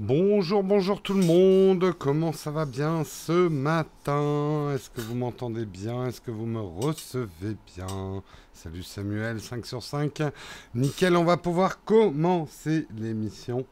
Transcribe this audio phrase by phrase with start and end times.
[0.00, 1.92] Bonjour, bonjour tout le monde.
[1.98, 4.72] Comment ça va bien ce matin?
[4.74, 6.06] Est-ce que vous m'entendez bien?
[6.06, 8.22] Est-ce que vous me recevez bien?
[8.52, 10.22] Salut Samuel, 5 sur 5.
[10.74, 13.64] Nickel, on va pouvoir commencer l'émission.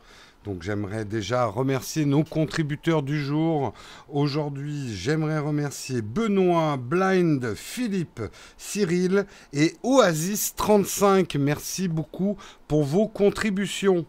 [0.45, 3.73] Donc j'aimerais déjà remercier nos contributeurs du jour.
[4.09, 8.21] Aujourd'hui, j'aimerais remercier Benoît, Blind, Philippe,
[8.57, 11.39] Cyril et Oasis35.
[11.39, 14.05] Merci beaucoup pour vos contributions.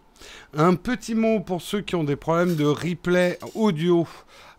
[0.55, 4.07] Un petit mot pour ceux qui ont des problèmes de replay audio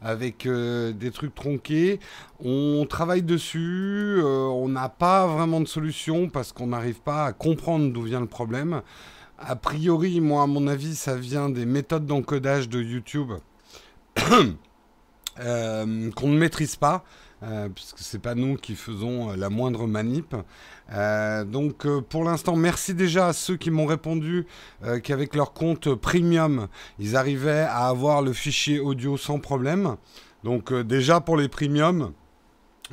[0.00, 1.98] avec euh, des trucs tronqués.
[2.38, 7.32] On travaille dessus, euh, on n'a pas vraiment de solution parce qu'on n'arrive pas à
[7.32, 8.82] comprendre d'où vient le problème.
[9.38, 13.32] A priori, moi, à mon avis, ça vient des méthodes d'encodage de YouTube
[15.40, 17.04] euh, qu'on ne maîtrise pas.
[17.44, 20.34] Euh, puisque c'est pas nous qui faisons euh, la moindre manip.
[20.92, 24.46] Euh, donc pour l'instant, merci déjà à ceux qui m'ont répondu
[25.02, 29.96] qu'avec leur compte premium, ils arrivaient à avoir le fichier audio sans problème.
[30.42, 32.12] Donc déjà pour les premiums,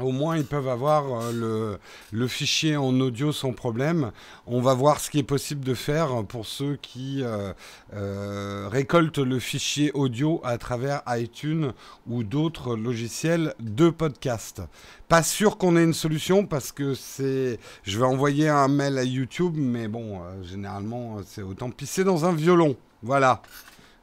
[0.03, 1.77] au moins, ils peuvent avoir euh,
[2.11, 4.11] le, fichier en audio sans problème.
[4.47, 7.53] On va voir ce qui est possible de faire pour ceux qui euh,
[7.93, 11.73] euh, récoltent le fichier audio à travers iTunes
[12.07, 14.61] ou d'autres logiciels de podcast.
[15.07, 17.59] Pas sûr qu'on ait une solution parce que c'est.
[17.83, 22.33] Je vais envoyer un mail à YouTube, mais bon, généralement, c'est autant pisser dans un
[22.33, 22.75] violon.
[23.03, 23.41] Voilà.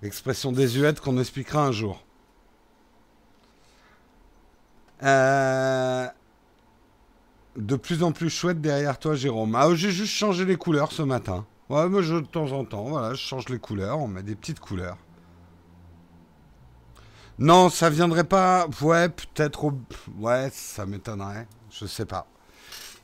[0.02, 2.04] Expression désuète qu'on expliquera un jour.
[5.02, 6.06] Euh,
[7.56, 9.54] de plus en plus chouette derrière toi, Jérôme.
[9.54, 11.44] Ah, j'ai juste changé les couleurs ce matin.
[11.68, 14.60] Ouais, moi, de temps en temps, voilà, je change les couleurs, on met des petites
[14.60, 14.96] couleurs.
[17.38, 18.66] Non, ça viendrait pas.
[18.80, 19.72] Ouais, peut-être au.
[20.18, 21.46] Ouais, ça m'étonnerait.
[21.70, 22.26] Je sais pas.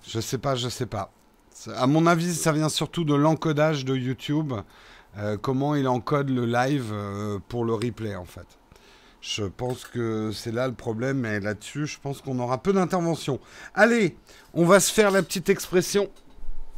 [0.06, 1.12] Je sais pas, je sais pas.
[1.76, 4.52] À mon avis, ça vient surtout de l'encodage de YouTube.
[5.18, 8.46] Euh, comment il encode le live euh, pour le replay, en fait.
[9.26, 13.40] Je pense que c'est là le problème, et là-dessus, je pense qu'on aura peu d'intervention.
[13.74, 14.18] Allez,
[14.52, 16.10] on va se faire la petite expression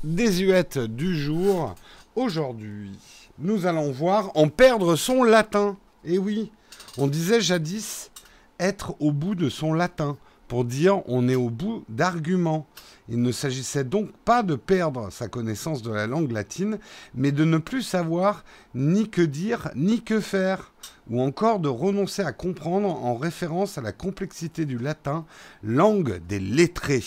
[0.05, 1.75] désuète du jour.
[2.15, 2.93] Aujourd'hui,
[3.41, 5.77] nous allons voir en perdre son latin.
[6.05, 6.53] Eh oui,
[6.99, 8.13] on disait jadis
[8.61, 12.65] être au bout de son latin pour dire on est au bout d'arguments.
[13.09, 16.79] Il ne s'agissait donc pas de perdre sa connaissance de la langue latine,
[17.15, 18.45] mais de ne plus savoir
[18.75, 20.73] ni que dire ni que faire,
[21.09, 25.25] ou encore de renoncer à comprendre en référence à la complexité du latin,
[25.63, 27.05] langue des lettrés.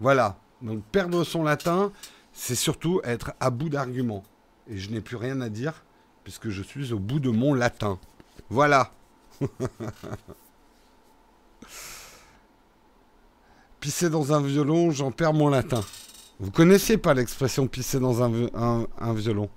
[0.00, 1.92] Voilà, donc perdre son latin,
[2.32, 4.24] c'est surtout être à bout d'arguments.
[4.68, 5.82] Et je n'ai plus rien à dire,
[6.24, 7.98] puisque je suis au bout de mon latin.
[8.50, 8.92] Voilà.
[13.80, 15.84] pisser dans un violon, j'en perds mon latin.
[16.40, 19.48] Vous connaissiez pas l'expression pisser dans un, un, violon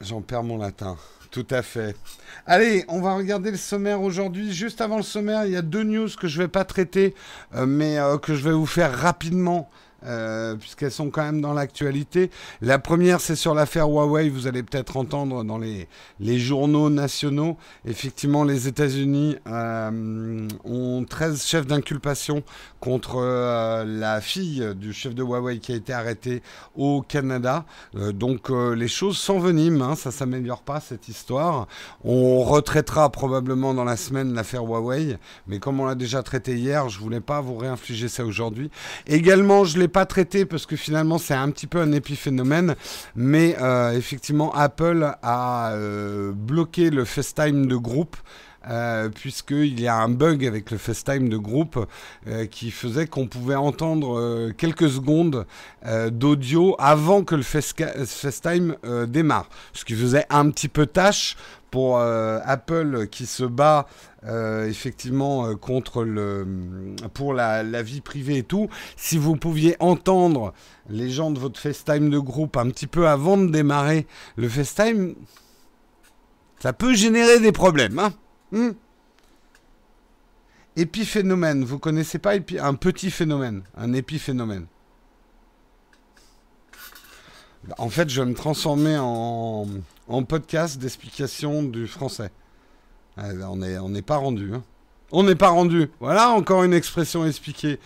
[0.00, 0.96] J'en perds mon latin.
[1.30, 1.96] Tout à fait.
[2.46, 4.52] Allez, on va regarder le sommaire aujourd'hui.
[4.52, 7.14] Juste avant le sommaire, il y a deux news que je ne vais pas traiter,
[7.54, 9.70] euh, mais euh, que je vais vous faire rapidement
[10.04, 12.30] euh, puisqu'elles sont quand même dans l'actualité.
[12.60, 14.28] La première, c'est sur l'affaire Huawei.
[14.28, 15.88] Vous allez peut-être entendre dans les,
[16.20, 17.56] les, journaux nationaux.
[17.86, 22.42] Effectivement, les États-Unis euh, ont 13 chefs d'inculpation
[22.80, 26.42] contre euh, la fille du chef de Huawei qui a été arrêtée
[26.74, 27.64] au Canada.
[27.94, 29.82] donc, les choses s'enveniment.
[29.82, 31.66] Hein, ça s'améliore pas, cette histoire.
[32.04, 35.18] On retraitera probablement dans la semaine l'affaire Huawei.
[35.46, 38.70] Mais comme on l'a déjà traité hier, je voulais pas vous réinfliger ça aujourd'hui.
[39.06, 42.74] Également, je l'ai pas traité parce que finalement c'est un petit peu un épiphénomène,
[43.14, 48.16] mais euh, effectivement Apple a euh, bloqué le FaceTime de groupe.
[48.70, 51.84] Euh, puisqu'il y a un bug avec le FaceTime de groupe
[52.52, 55.46] qui faisait qu'on pouvait entendre quelques secondes
[56.12, 58.76] d'audio avant que le FaceTime
[59.08, 59.48] démarre.
[59.72, 61.36] Ce qui faisait un petit peu tâche
[61.72, 63.88] pour Apple qui se bat
[64.24, 66.46] euh, effectivement euh, contre le
[67.12, 68.68] pour la, vie privée et tout.
[68.96, 70.54] Si vous pouviez entendre
[70.88, 75.16] les gens de votre FaceTime de groupe un petit peu avant de démarrer le FaceTime,
[76.60, 77.98] ça peut générer des problèmes.
[77.98, 78.12] Hein
[78.52, 78.70] hmm
[80.74, 84.66] épiphénomène, vous connaissez pas un petit phénomène, un épiphénomène.
[87.76, 89.66] En fait, je vais me transformer en,
[90.12, 92.30] en podcast d'explication du français.
[93.16, 93.56] Ah, on
[93.88, 94.52] n'est pas rendu.
[94.54, 94.62] Hein.
[95.10, 95.90] On n'est pas rendu.
[96.00, 97.80] Voilà encore une expression expliquée.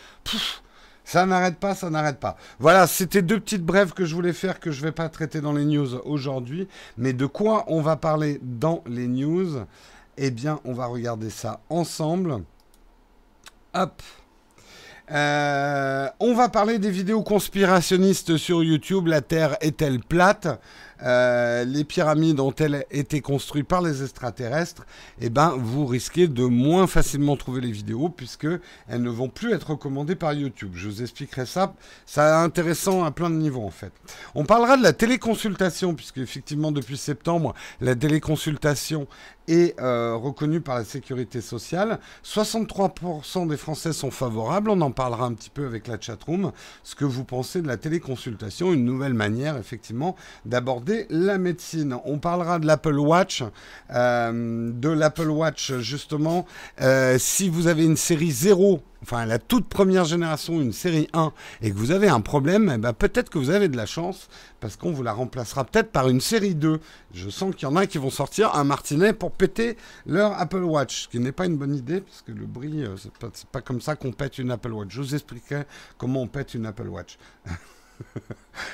[1.04, 2.36] ça n'arrête pas, ça n'arrête pas.
[2.58, 5.40] Voilà, c'était deux petites brèves que je voulais faire que je ne vais pas traiter
[5.40, 6.68] dans les news aujourd'hui.
[6.96, 9.64] Mais de quoi on va parler dans les news?
[10.16, 12.42] Eh bien, on va regarder ça ensemble.
[13.74, 14.02] Hop.
[15.12, 19.06] Euh, on va parler des vidéos conspirationnistes sur YouTube.
[19.06, 20.60] La Terre est-elle plate?
[21.02, 24.86] Euh, les pyramides ont-elles été construites par les extraterrestres?
[25.20, 28.46] Eh ben, vous risquez de moins facilement trouver les vidéos puisque
[28.88, 30.72] elles ne vont plus être recommandées par YouTube.
[30.74, 31.74] Je vous expliquerai ça.
[32.06, 33.92] Ça est intéressant à plein de niveaux en fait.
[34.34, 39.06] On parlera de la téléconsultation puisque effectivement depuis septembre, la téléconsultation
[39.48, 41.98] est euh, reconnue par la sécurité sociale.
[42.24, 44.70] 63% des Français sont favorables.
[44.70, 46.52] On en parlera un petit peu avec la chatroom.
[46.82, 51.96] Ce que vous pensez de la téléconsultation, une nouvelle manière effectivement d'aborder la médecine.
[52.04, 53.44] On parlera de l'Apple Watch,
[53.90, 56.46] euh, de l'Apple Watch justement.
[56.80, 61.32] Euh, si vous avez une série 0 enfin la toute première génération, une série 1,
[61.62, 64.28] et que vous avez un problème, eh ben, peut-être que vous avez de la chance,
[64.60, 66.80] parce qu'on vous la remplacera peut-être par une série 2.
[67.14, 69.76] Je sens qu'il y en a qui vont sortir un martinet pour péter
[70.06, 72.96] leur Apple Watch, ce qui n'est pas une bonne idée, parce que le bruit, euh,
[72.96, 74.88] c'est pas, pas comme ça qu'on pète une Apple Watch.
[74.90, 75.64] Je vous expliquerai
[75.98, 77.18] comment on pète une Apple Watch.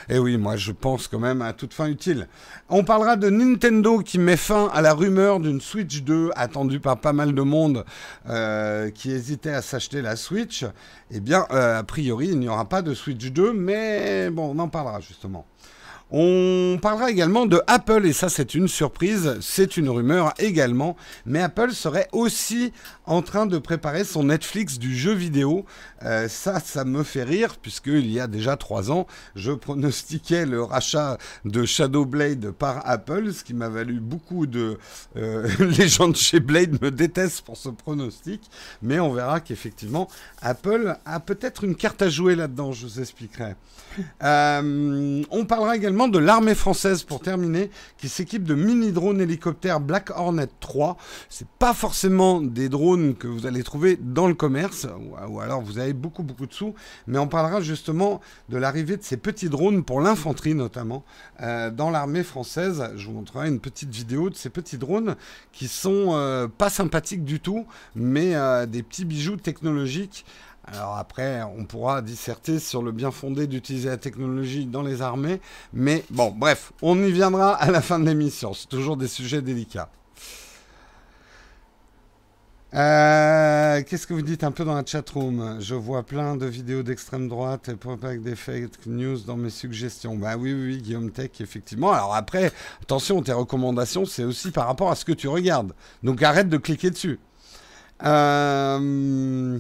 [0.09, 2.29] Et eh oui, moi je pense quand même à toute fin utile.
[2.69, 7.01] On parlera de Nintendo qui met fin à la rumeur d'une Switch 2 attendue par
[7.01, 7.85] pas mal de monde
[8.29, 10.65] euh, qui hésitait à s'acheter la Switch.
[11.11, 14.59] Eh bien, euh, a priori, il n'y aura pas de Switch 2, mais bon, on
[14.59, 15.47] en parlera justement.
[16.15, 20.95] On parlera également de Apple, et ça c'est une surprise, c'est une rumeur également,
[21.25, 22.71] mais Apple serait aussi
[23.07, 25.65] en train de préparer son Netflix du jeu vidéo.
[26.05, 29.07] Euh, ça, ça me fait rire, puisqu'il y a déjà trois ans,
[29.37, 31.17] je pronostiquais le rachat
[31.47, 34.79] de Shadow Blade par Apple, ce qui m'a valu beaucoup de...
[35.17, 38.43] Euh, les gens chez Blade me détestent pour ce pronostic,
[38.83, 40.09] mais on verra qu'effectivement,
[40.43, 43.55] Apple a peut-être une carte à jouer là-dedans, je vous expliquerai.
[44.23, 50.11] Euh, on parlera également de l'armée française pour terminer, qui s'équipe de mini-drones hélicoptères Black
[50.11, 50.97] Hornet 3.
[51.29, 54.87] C'est pas forcément des drones que vous allez trouver dans le commerce,
[55.29, 56.75] ou, alors vous avez beaucoup beaucoup de sous,
[57.07, 61.05] mais on parlera justement de l'arrivée de ces petits drones pour l'infanterie notamment
[61.41, 62.91] euh, dans l'armée française.
[62.97, 65.17] Je vous montrerai une petite vidéo de ces petits drones
[65.53, 68.33] qui sont euh, pas sympathiques du tout, mais
[68.67, 70.25] des petits bijoux technologiques
[70.65, 75.41] alors après, on pourra disserter sur le bien fondé d'utiliser la technologie dans les armées,
[75.73, 78.55] mais bon, bref, on y viendra à la fin de l'émission.
[78.55, 79.91] C'est toujours des sujets délicats.
[82.75, 85.61] Euh, qu'est-ce que vous dites un peu dans la chatroom?
[85.61, 87.77] Je vois plein de vidéos d'extrême droite et
[88.07, 90.17] avec des fake news dans mes suggestions.
[90.17, 91.93] Bah oui, oui, oui, Guillaume Tech, effectivement.
[91.93, 92.51] Alors après,
[92.83, 95.75] attention, tes recommandations, c'est aussi par rapport à ce que tu regardes.
[96.03, 97.19] Donc arrête de cliquer dessus.
[98.05, 99.59] Euh...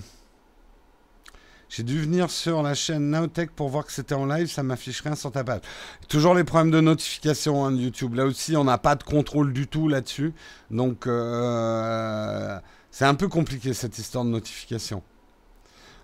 [1.74, 5.00] J'ai dû venir sur la chaîne Nowtech pour voir que c'était en live, ça m'affiche
[5.00, 5.62] rien sur ta page.
[6.06, 8.12] Toujours les problèmes de notification hein, de YouTube.
[8.14, 10.34] Là aussi, on n'a pas de contrôle du tout là-dessus.
[10.70, 12.58] Donc, euh,
[12.90, 15.02] c'est un peu compliqué cette histoire de notification.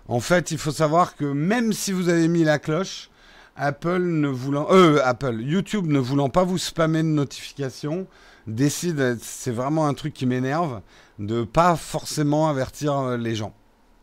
[0.07, 3.11] En fait, il faut savoir que même si vous avez mis la cloche,
[3.55, 8.07] Apple ne voulant, euh, Apple, YouTube ne voulant pas vous spammer de notifications,
[8.47, 10.81] décide, c'est vraiment un truc qui m'énerve,
[11.19, 13.53] de pas forcément avertir euh, les gens.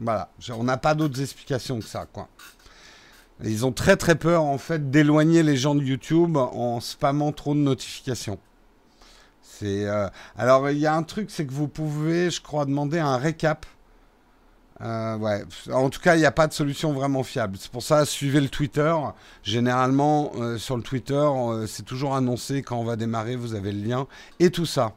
[0.00, 2.28] Voilà, on n'a pas d'autres explications que ça, quoi.
[3.44, 7.54] Ils ont très très peur en fait d'éloigner les gens de YouTube en spammant trop
[7.54, 8.38] de notifications.
[9.43, 12.99] C'est euh, alors il y a un truc, c'est que vous pouvez, je crois, demander
[12.99, 13.66] un récap.
[14.82, 15.44] Euh, ouais.
[15.73, 17.56] En tout cas, il n'y a pas de solution vraiment fiable.
[17.59, 18.94] C'est pour ça, suivez le Twitter.
[19.42, 21.26] Généralement, euh, sur le Twitter,
[21.66, 24.06] c'est toujours annoncé quand on va démarrer, vous avez le lien
[24.38, 24.94] et tout ça.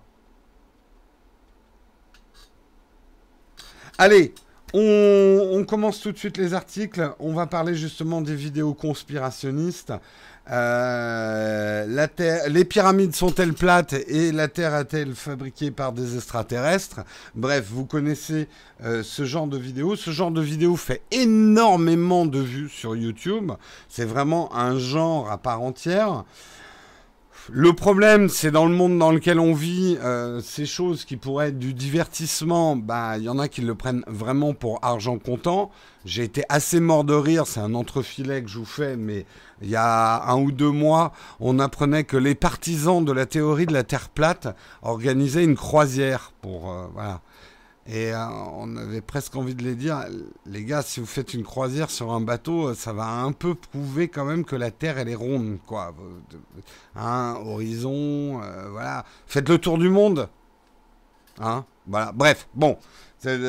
[3.98, 4.34] Allez,
[4.74, 7.12] on, commence tout de suite les articles.
[7.20, 9.94] On va parler justement des vidéos conspirationnistes.
[10.52, 12.08] Euh,
[12.48, 17.02] les pyramides sont-elles plates et la Terre a-t-elle fabriquée par des extraterrestres?
[17.36, 18.48] Bref, vous connaissez
[18.84, 19.96] euh, ce genre de vidéo.
[19.96, 23.52] Ce genre de vidéo fait énormément de vues sur YouTube.
[23.90, 26.24] C'est vraiment un genre à part entière.
[27.52, 31.48] Le problème, c'est dans le monde dans lequel on vit, euh, ces choses qui pourraient
[31.48, 35.72] être du divertissement, bah, il y en a qui le prennent vraiment pour argent comptant.
[36.06, 39.26] J'ai été assez mort de rire, c'est un entrefilet que je vous fais, mais
[39.64, 43.66] il y a un ou deux mois, on apprenait que les partisans de la théorie
[43.66, 47.20] de la Terre plate organisaient une croisière pour, euh, voilà.
[47.92, 50.06] Et euh, on avait presque envie de les dire,
[50.46, 53.56] les gars, si vous faites une croisière sur un bateau, euh, ça va un peu
[53.56, 55.96] prouver quand même que la Terre, elle est ronde, quoi.
[56.96, 59.06] Hein, horizon, euh, voilà.
[59.26, 60.30] Faites le tour du monde.
[61.40, 62.12] Hein, voilà.
[62.12, 62.78] Bref, bon.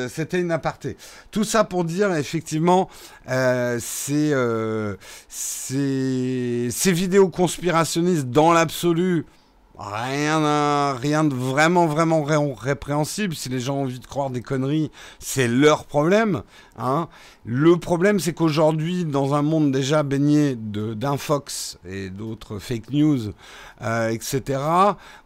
[0.09, 0.97] C'était une aparté.
[1.29, 2.89] Tout ça pour dire, effectivement,
[3.29, 4.81] euh, ces
[6.91, 9.25] vidéos conspirationnistes dans l'absolu
[9.83, 12.23] Rien, rien de vraiment, vraiment
[12.53, 13.33] répréhensible.
[13.33, 16.43] Si les gens ont envie de croire des conneries, c'est leur problème.
[16.77, 17.07] Hein.
[17.45, 23.31] Le problème, c'est qu'aujourd'hui, dans un monde déjà baigné d'infox et d'autres fake news,
[23.81, 24.59] euh, etc.,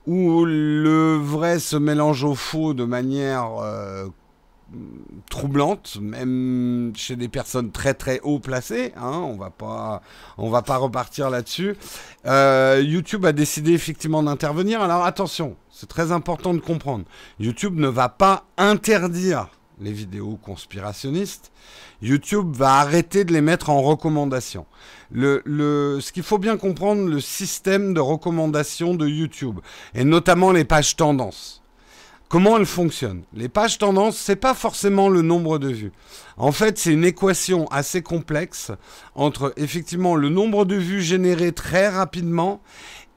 [0.07, 4.07] où le vrai se mélange au faux de manière euh,
[5.29, 8.93] troublante, même chez des personnes très très haut placées.
[8.97, 10.01] Hein, on va pas,
[10.37, 11.75] on va pas repartir là-dessus.
[12.25, 14.81] Euh, YouTube a décidé effectivement d'intervenir.
[14.81, 17.05] Alors attention, c'est très important de comprendre.
[17.39, 21.51] YouTube ne va pas interdire les vidéos conspirationnistes.
[22.01, 24.65] YouTube va arrêter de les mettre en recommandation.
[25.13, 29.59] Ce qu'il faut bien comprendre, le système de recommandation de YouTube,
[29.93, 31.64] et notamment les pages tendances.
[32.27, 35.91] Comment elles fonctionnent Les pages tendances, c'est pas forcément le nombre de vues.
[36.37, 38.71] En fait, c'est une équation assez complexe
[39.13, 42.61] entre effectivement le nombre de vues générées très rapidement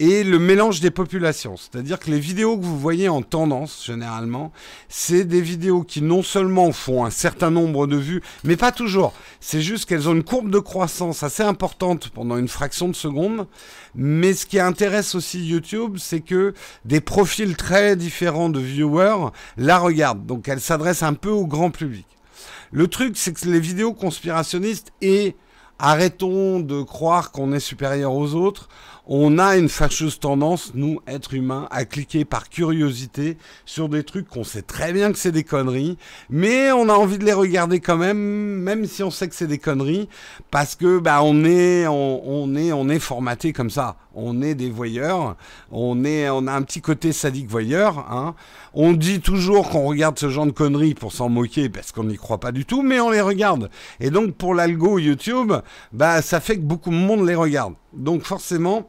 [0.00, 1.56] et le mélange des populations.
[1.56, 4.52] C'est-à-dire que les vidéos que vous voyez en tendance, généralement,
[4.88, 9.12] c'est des vidéos qui non seulement font un certain nombre de vues, mais pas toujours.
[9.40, 13.46] C'est juste qu'elles ont une courbe de croissance assez importante pendant une fraction de seconde.
[13.94, 19.78] Mais ce qui intéresse aussi YouTube, c'est que des profils très différents de viewers la
[19.78, 20.26] regardent.
[20.26, 22.06] Donc elle s'adresse un peu au grand public.
[22.70, 25.34] Le truc, c'est que les vidéos conspirationnistes et
[25.78, 28.68] arrêtons de croire qu'on est supérieur aux autres
[29.08, 34.28] on a une fâcheuse tendance, nous, êtres humains, à cliquer par curiosité sur des trucs
[34.28, 35.96] qu'on sait très bien que c'est des conneries,
[36.28, 39.46] mais on a envie de les regarder quand même, même si on sait que c'est
[39.46, 40.10] des conneries,
[40.50, 43.96] parce que bah on est, on, est, on est formaté comme ça.
[44.20, 45.36] On est des voyeurs,
[45.70, 47.98] on est, on a un petit côté sadique voyeur.
[48.10, 48.34] Hein.
[48.74, 52.16] On dit toujours qu'on regarde ce genre de conneries pour s'en moquer parce qu'on n'y
[52.16, 53.70] croit pas du tout, mais on les regarde.
[54.00, 55.52] Et donc pour l'algo YouTube,
[55.92, 57.74] bah ça fait que beaucoup de monde les regarde.
[57.92, 58.88] Donc forcément,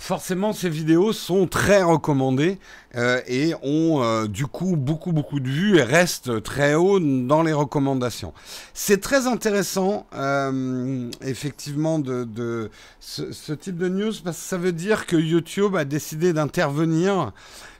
[0.00, 2.58] forcément, ces vidéos sont très recommandées
[2.96, 7.42] euh, et ont euh, du coup beaucoup beaucoup de vues et restent très haut dans
[7.42, 8.32] les recommandations.
[8.74, 14.72] C'est très intéressant, euh, effectivement, de, ce, ce, type de news parce que ça veut
[14.72, 17.32] dire que YouTube a décidé d'intervenir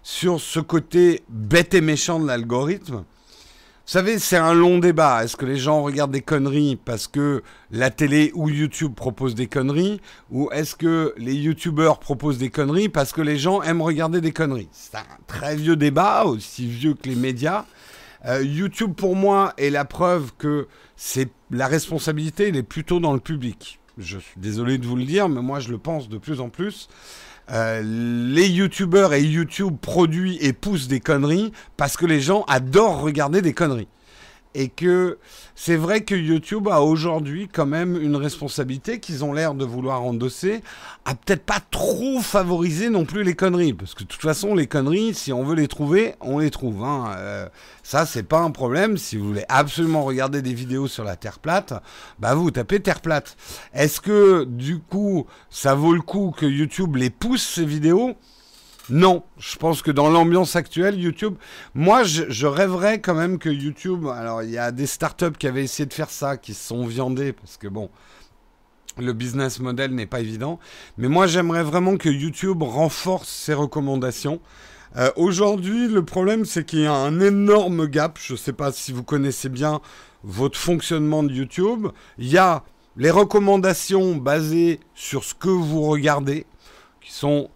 [0.03, 3.03] sur ce côté bête et méchant de l'algorithme.
[3.87, 5.25] Vous savez, c'est un long débat.
[5.25, 9.49] Est-ce que les gens regardent des conneries parce que la télé ou YouTube propose des
[9.49, 14.21] conneries Ou est-ce que les YouTubeurs proposent des conneries parce que les gens aiment regarder
[14.21, 14.69] des conneries?
[14.71, 17.65] C'est un très vieux débat, aussi vieux que les médias.
[18.27, 23.15] Euh, YouTube, pour moi, est la preuve que c'est la responsabilité, elle est plutôt dans
[23.15, 23.81] le public.
[23.99, 26.49] Je suis désolé de vous le dire, mais moi, je le pense de plus en
[26.49, 26.89] plus.
[27.53, 33.01] Euh, les youtubeurs et YouTube produisent et poussent des conneries parce que les gens adorent
[33.01, 33.89] regarder des conneries
[34.55, 35.19] et que
[35.55, 40.03] c'est vrai que YouTube a aujourd'hui quand même une responsabilité qu'ils ont l'air de vouloir
[40.03, 40.63] endosser,
[41.05, 44.67] à peut-être pas trop favoriser non plus les conneries, parce que de toute façon les
[44.67, 46.83] conneries, si on veut les trouver, on les trouve.
[46.83, 47.15] Hein.
[47.17, 47.49] Euh,
[47.83, 48.97] ça c'est pas un problème.
[48.97, 51.75] Si vous voulez absolument regarder des vidéos sur la Terre plate,
[52.19, 53.37] bah vous tapez Terre plate.
[53.73, 58.17] Est-ce que du coup ça vaut le coup que YouTube les pousse ces vidéos?
[58.91, 61.37] Non, je pense que dans l'ambiance actuelle, YouTube,
[61.75, 65.63] moi, je, rêverais quand même que YouTube, alors il y a des startups qui avaient
[65.63, 67.91] essayé de faire ça, qui se sont viandées, parce que bon,
[68.99, 70.59] le business model n'est pas évident,
[70.99, 74.41] mais moi, j'aimerais vraiment que YouTube renforce ses recommandations.
[74.97, 78.19] Euh, aujourd'hui, le problème, c'est qu'il y a un énorme gap.
[78.21, 79.81] Je ne sais pas si vous connaissez bien
[80.25, 81.89] votre fonctionnement de YouTube.
[82.19, 82.65] Il y a
[82.97, 86.45] les recommandations basées sur ce que vous regardez,
[87.01, 87.51] qui sont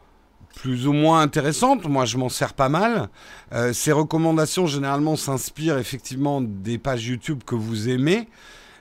[0.65, 1.87] plus ou moins intéressantes.
[1.87, 3.11] Moi, je m'en sers pas mal.
[3.53, 8.31] Euh, ces recommandations, généralement, s'inspirent effectivement des pages YouTube que vous aimez.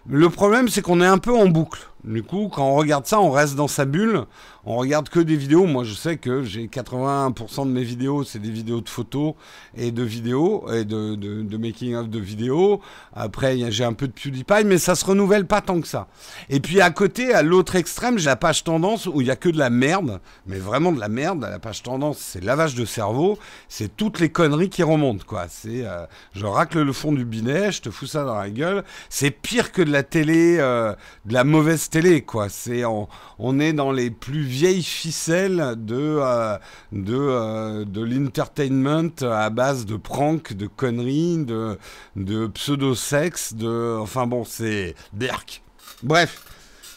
[0.08, 1.90] Le problème, c'est qu'on est un peu en boucle.
[2.04, 4.26] Du coup, quand on regarde ça, on reste dans sa bulle.
[4.66, 5.66] On regarde que des vidéos.
[5.66, 9.34] Moi, je sais que j'ai 81% de mes vidéos, c'est des vidéos de photos
[9.76, 12.80] et de vidéos et de, de, making of de vidéos.
[13.14, 16.08] Après, j'ai un peu de PewDiePie, mais ça se renouvelle pas tant que ça.
[16.50, 19.36] Et puis à côté, à l'autre extrême, j'ai la page tendance où il y a
[19.36, 21.42] que de la merde, mais vraiment de la merde.
[21.42, 25.48] La page tendance, c'est lavage de cerveau, c'est toutes les conneries qui remontent, quoi.
[25.50, 28.86] C'est, euh, je racle le fond du binet, je te fous ça dans la gueule.
[29.10, 30.94] C'est pire que de la télé, euh,
[31.26, 32.50] de la mauvaise télé, quoi.
[32.50, 36.58] C'est on, est dans les plus vieilles ficelles de euh,
[36.92, 41.78] de euh, de l'entertainment à base de pranks, de conneries, de
[42.16, 45.62] de pseudo-sexe, de enfin bon, c'est berk.
[46.02, 46.44] Bref.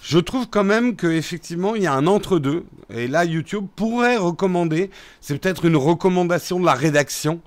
[0.01, 2.65] Je trouve quand même qu'effectivement, il y a un entre-deux.
[2.91, 7.41] Et là, YouTube pourrait recommander, c'est peut-être une recommandation de la rédaction,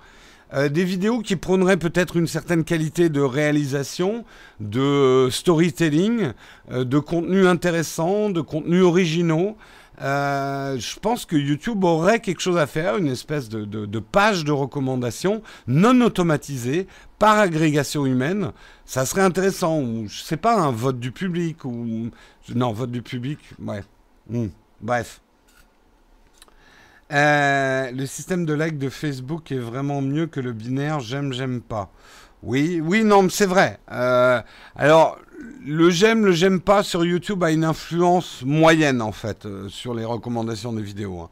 [0.53, 4.25] euh, des vidéos qui prôneraient peut-être une certaine qualité de réalisation,
[4.59, 6.31] de storytelling,
[6.71, 9.57] euh, de contenu intéressant, de contenu originaux.
[10.01, 14.51] euh, je pense que YouTube aurait quelque chose à faire, une espèce de, page de
[14.51, 16.87] recommandation non automatisée
[17.19, 18.51] par agrégation humaine.
[18.85, 19.81] Ça serait intéressant.
[19.81, 22.09] Ou, je sais pas, un vote du public ou
[22.55, 23.39] non, vote du public.
[23.61, 23.83] Ouais.
[24.29, 24.47] Hmm.
[24.81, 25.21] Bref.
[27.11, 31.61] Euh, le système de like de Facebook est vraiment mieux que le binaire j'aime, j'aime
[31.61, 31.91] pas.
[32.43, 33.79] Oui, oui, non, c'est vrai.
[33.91, 34.41] Euh,
[34.75, 35.17] alors,
[35.65, 39.93] le j'aime, le j'aime pas sur YouTube a une influence moyenne en fait euh, sur
[39.95, 41.19] les recommandations des vidéos.
[41.21, 41.29] Hein.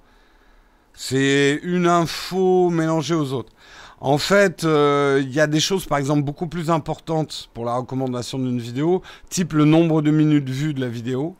[0.94, 3.54] C'est une info mélangée aux autres.
[4.00, 8.38] En fait, il y a des choses par exemple beaucoup plus importantes pour la recommandation
[8.38, 11.36] d'une vidéo, type le nombre de minutes vues de la vidéo.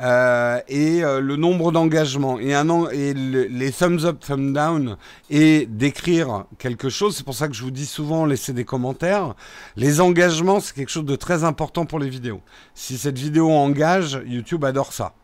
[0.00, 4.96] Euh, et euh, le nombre d'engagements et, les thumbs up, thumbs down
[5.30, 7.16] et d'écrire quelque chose.
[7.16, 9.34] C'est pour ça que je vous dis souvent laisser des commentaires.
[9.76, 12.40] Les engagements, c'est quelque chose de très important pour les vidéos.
[12.74, 15.14] Si cette vidéo engage, YouTube adore ça.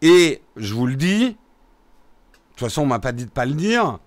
[0.00, 1.34] Et je vous le dis, de
[2.56, 3.98] toute façon, on m'a pas dit de pas le dire.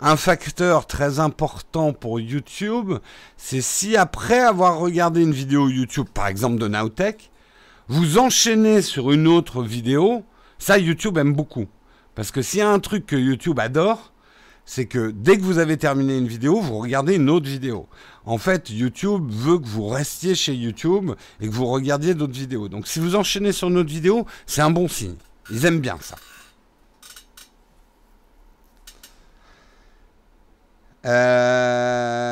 [0.00, 2.94] Un facteur très important pour YouTube,
[3.36, 7.30] c'est si après avoir regardé une vidéo YouTube, par exemple de Nowtech,
[7.88, 10.24] vous enchaînez sur une autre vidéo,
[10.58, 11.66] ça YouTube aime beaucoup.
[12.14, 14.12] Parce que s'il y a un truc que YouTube adore,
[14.64, 17.86] c'est que dès que vous avez terminé une vidéo, vous regardez une autre vidéo.
[18.24, 21.10] En fait, YouTube veut que vous restiez chez YouTube
[21.40, 22.68] et que vous regardiez d'autres vidéos.
[22.68, 25.16] Donc si vous enchaînez sur une autre vidéo, c'est un bon signe.
[25.50, 26.16] Ils aiment bien ça.
[31.04, 32.24] Euh,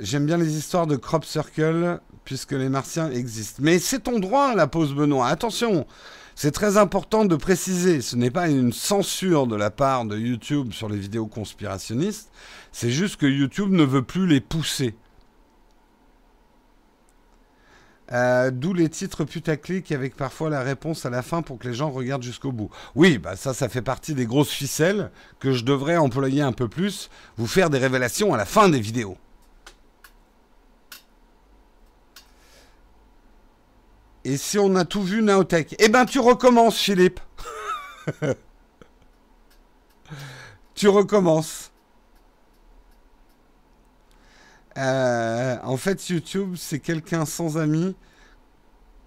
[0.00, 3.60] j'aime bien les histoires de crop circle puisque les martiens existent.
[3.62, 5.28] Mais c'est ton droit, la pause Benoît.
[5.28, 5.86] Attention,
[6.34, 10.72] c'est très important de préciser, ce n'est pas une censure de la part de YouTube
[10.72, 12.30] sur les vidéos conspirationnistes,
[12.72, 14.94] c'est juste que YouTube ne veut plus les pousser.
[18.12, 21.74] Euh, d'où les titres putaclic avec parfois la réponse à la fin pour que les
[21.74, 22.70] gens regardent jusqu'au bout.
[22.96, 26.68] Oui, bah ça, ça fait partie des grosses ficelles que je devrais employer un peu
[26.68, 29.16] plus, vous faire des révélations à la fin des vidéos.
[34.30, 37.18] Et si on a tout vu Naotech Eh ben, tu recommences, Philippe.
[40.76, 41.72] tu recommences.
[44.78, 47.96] Euh, en fait, YouTube, c'est quelqu'un sans amis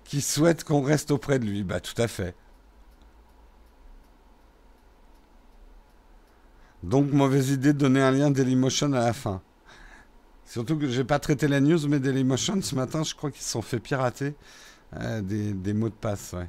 [0.04, 1.64] qui souhaite qu'on reste auprès de lui.
[1.64, 2.36] Bah, tout à fait.
[6.84, 9.42] Donc, mauvaise idée de donner un lien Dailymotion à la fin.
[10.44, 13.52] Surtout que j'ai pas traité la news, mais Dailymotion, ce matin, je crois qu'ils se
[13.52, 14.36] sont fait pirater.
[15.02, 16.48] Euh, des, mots de passe, ouais.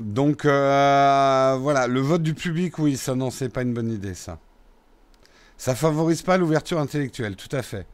[0.00, 4.14] Donc euh, voilà, le vote du public, oui, ça non, c'est pas une bonne idée,
[4.14, 4.38] ça.
[5.56, 7.86] Ça favorise pas l'ouverture intellectuelle, tout à fait.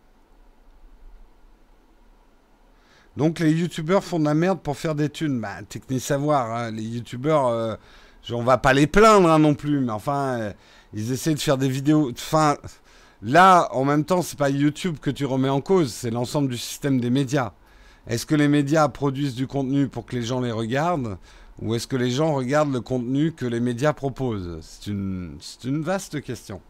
[3.16, 5.40] Donc les youtubeurs font de la merde pour faire des thunes.
[5.40, 7.76] Bah, technique savoir, hein, les youtubeurs, euh,
[8.30, 10.52] on va pas les plaindre hein, non plus, mais enfin,
[10.92, 12.10] ils essaient de faire des vidéos.
[12.10, 12.56] Enfin,
[13.22, 16.58] Là, en même temps, c'est pas YouTube que tu remets en cause, c'est l'ensemble du
[16.58, 17.52] système des médias.
[18.08, 21.18] Est-ce que les médias produisent du contenu pour que les gens les regardent
[21.60, 24.58] ou est-ce que les gens regardent le contenu que les médias proposent?
[24.60, 25.38] C'est une,
[25.82, 26.60] vaste question.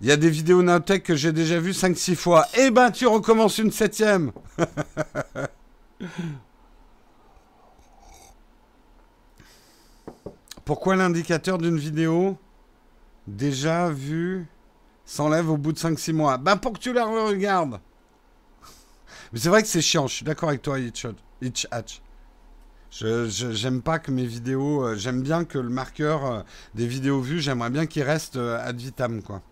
[0.00, 2.46] Il y a des vidéos Nowtech que j'ai déjà vues 5-6 fois.
[2.56, 4.30] Eh ben, tu recommences une septième
[10.64, 12.38] Pourquoi l'indicateur d'une vidéo?
[13.36, 14.46] Déjà vu
[15.04, 16.38] s'enlève au bout de 5-6 mois.
[16.38, 17.80] Ben pour que tu la regardes.
[19.32, 22.02] Mais c'est vrai que c'est chiant, je suis d'accord avec toi, Hitch Hatch.
[22.90, 24.84] Je, j'aime pas que mes vidéos.
[24.84, 26.42] Euh, j'aime bien que le marqueur euh,
[26.74, 29.42] des vidéos vues, j'aimerais bien qu'il reste euh, ad vitam, quoi.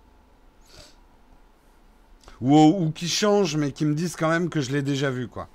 [2.40, 5.28] Ou, ou qu'il change, mais qu'ils me disent quand même que je l'ai déjà vu,
[5.28, 5.48] quoi.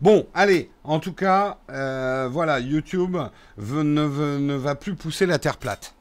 [0.00, 3.18] Bon, allez, en tout cas, euh, voilà, YouTube
[3.58, 5.94] ne, va plus pousser la Terre plate.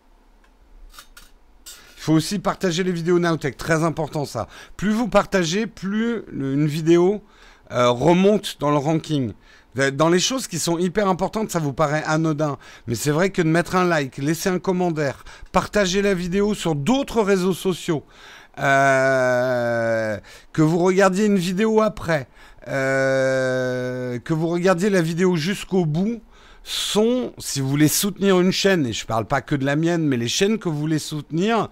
[1.65, 4.47] Il faut aussi partager les vidéos Nowtech, très important ça.
[4.77, 7.21] Plus vous partagez, plus une vidéo
[7.71, 9.33] euh, remonte dans le ranking.
[9.75, 12.57] Dans les choses qui sont hyper importantes, ça vous paraît anodin.
[12.87, 16.73] Mais c'est vrai que de mettre un like, laisser un commentaire, partager la vidéo sur
[16.73, 18.03] d'autres réseaux sociaux,
[18.59, 20.17] euh,
[20.51, 22.27] que vous regardiez une vidéo après,
[22.69, 26.21] euh, que vous regardiez la vidéo jusqu'au bout
[26.63, 29.75] sont, si vous voulez soutenir une chaîne, et je ne parle pas que de la
[29.75, 31.69] mienne, mais les chaînes que vous voulez soutenir,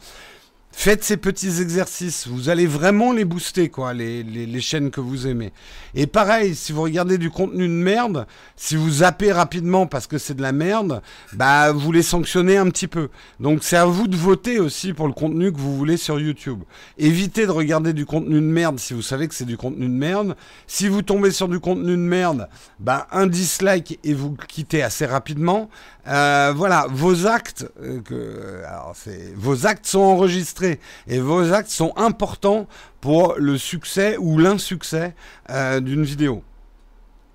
[0.79, 5.51] Faites ces petits exercices, vous allez vraiment les booster, quoi, les, chaînes que vous aimez.
[5.95, 10.19] Et pareil, si vous regardez du contenu de merde, si vous zappez rapidement parce que
[10.19, 11.01] c'est de la merde,
[11.33, 13.09] bah vous les sanctionnez un petit peu.
[13.39, 16.61] Donc c'est à vous de voter aussi pour le contenu que vous voulez sur YouTube.
[16.99, 19.91] Évitez de regarder du contenu de merde si vous savez que c'est du contenu de
[19.91, 20.37] merde.
[20.67, 25.07] Si vous tombez sur du contenu de merde, bah un dislike et vous quittez assez
[25.07, 25.71] rapidement.
[26.07, 28.93] Euh, voilà, vos actes, euh, que, alors
[29.35, 30.66] vos actes sont enregistrés
[31.07, 32.67] et vos actes sont importants
[33.01, 35.15] pour le succès ou l'insuccès
[35.49, 36.43] euh, d'une vidéo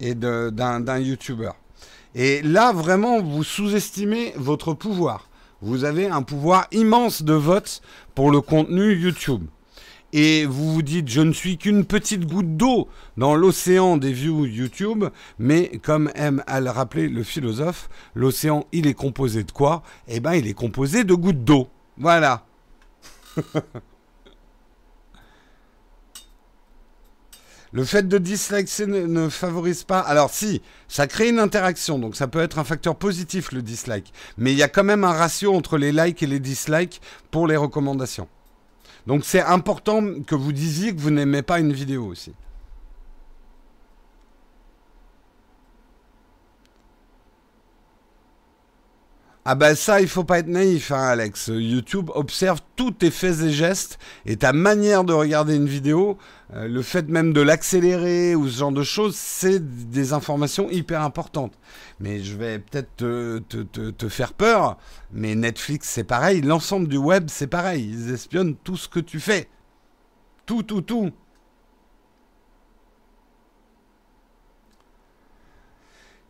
[0.01, 1.53] et d'un YouTuber.
[2.15, 5.29] Et là, vraiment, vous sous-estimez votre pouvoir.
[5.63, 7.81] Vous avez un pouvoir immense de vote
[8.15, 9.45] pour le contenu YouTube.
[10.13, 14.45] Et vous vous dites, je ne suis qu'une petite goutte d'eau dans l'océan des views
[14.45, 15.05] YouTube,
[15.39, 19.83] mais comme aime à le rappeler le philosophe, l'océan, il est composé de quoi?
[20.09, 21.69] Eh bien, il est composé de gouttes d'eau.
[21.97, 22.45] Voilà.
[27.75, 30.01] Le fait de disliker ne, favorise pas.
[30.01, 34.13] Alors si, ça crée une interaction, donc ça peut être un facteur positif le dislike.
[34.37, 37.47] Mais il y a quand même un ratio entre les likes et les dislikes pour
[37.47, 38.29] les recommandations.
[39.07, 42.35] Donc c'est important que vous disiez que vous n'aimez pas une vidéo aussi.
[49.45, 51.51] Ah ben ça, il faut pas être naïf, hein, Alex.
[51.53, 56.17] YouTube observe tous tes faits et gestes et ta manière de regarder une vidéo.
[56.55, 59.59] Euh, le fait même de l'accélérer ou ce genre de choses, c'est
[59.91, 61.59] des informations hyper importantes.
[61.99, 64.79] Mais je vais peut-être te, te, te, faire peur,
[65.13, 67.91] mais Netflix c'est pareil, l'ensemble du web c'est pareil.
[67.93, 69.49] Ils espionnent tout ce que tu fais.
[70.47, 71.11] Tout, tout, tout.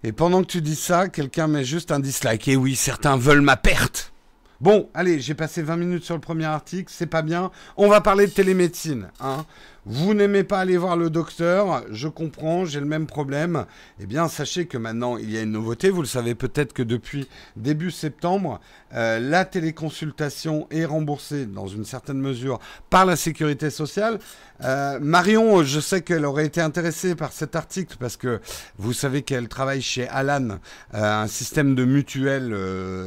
[0.05, 2.49] Et pendant que tu dis ça, quelqu'un met juste un dislike.
[2.49, 4.13] Et oui, certains veulent ma perte.
[4.61, 7.51] Bon, allez, j'ai passé 20 minutes sur le premier article, c'est pas bien.
[7.77, 9.09] On va parler de télémédecine.
[9.21, 9.45] Hein.
[9.85, 13.67] Vous n'aimez pas aller voir le docteur, je comprends, j'ai le même problème.
[13.99, 15.91] Eh bien, sachez que maintenant, il y a une nouveauté.
[15.91, 18.61] Vous le savez peut-être que depuis début septembre,
[18.95, 24.21] euh, la téléconsultation est remboursée dans une certaine mesure par la sécurité sociale.
[24.63, 28.41] Euh, Marion, je sais qu'elle aurait été intéressée par cet article parce que
[28.79, 30.59] vous savez qu'elle travaille chez Alan,
[30.95, 32.51] euh, un système de mutuelle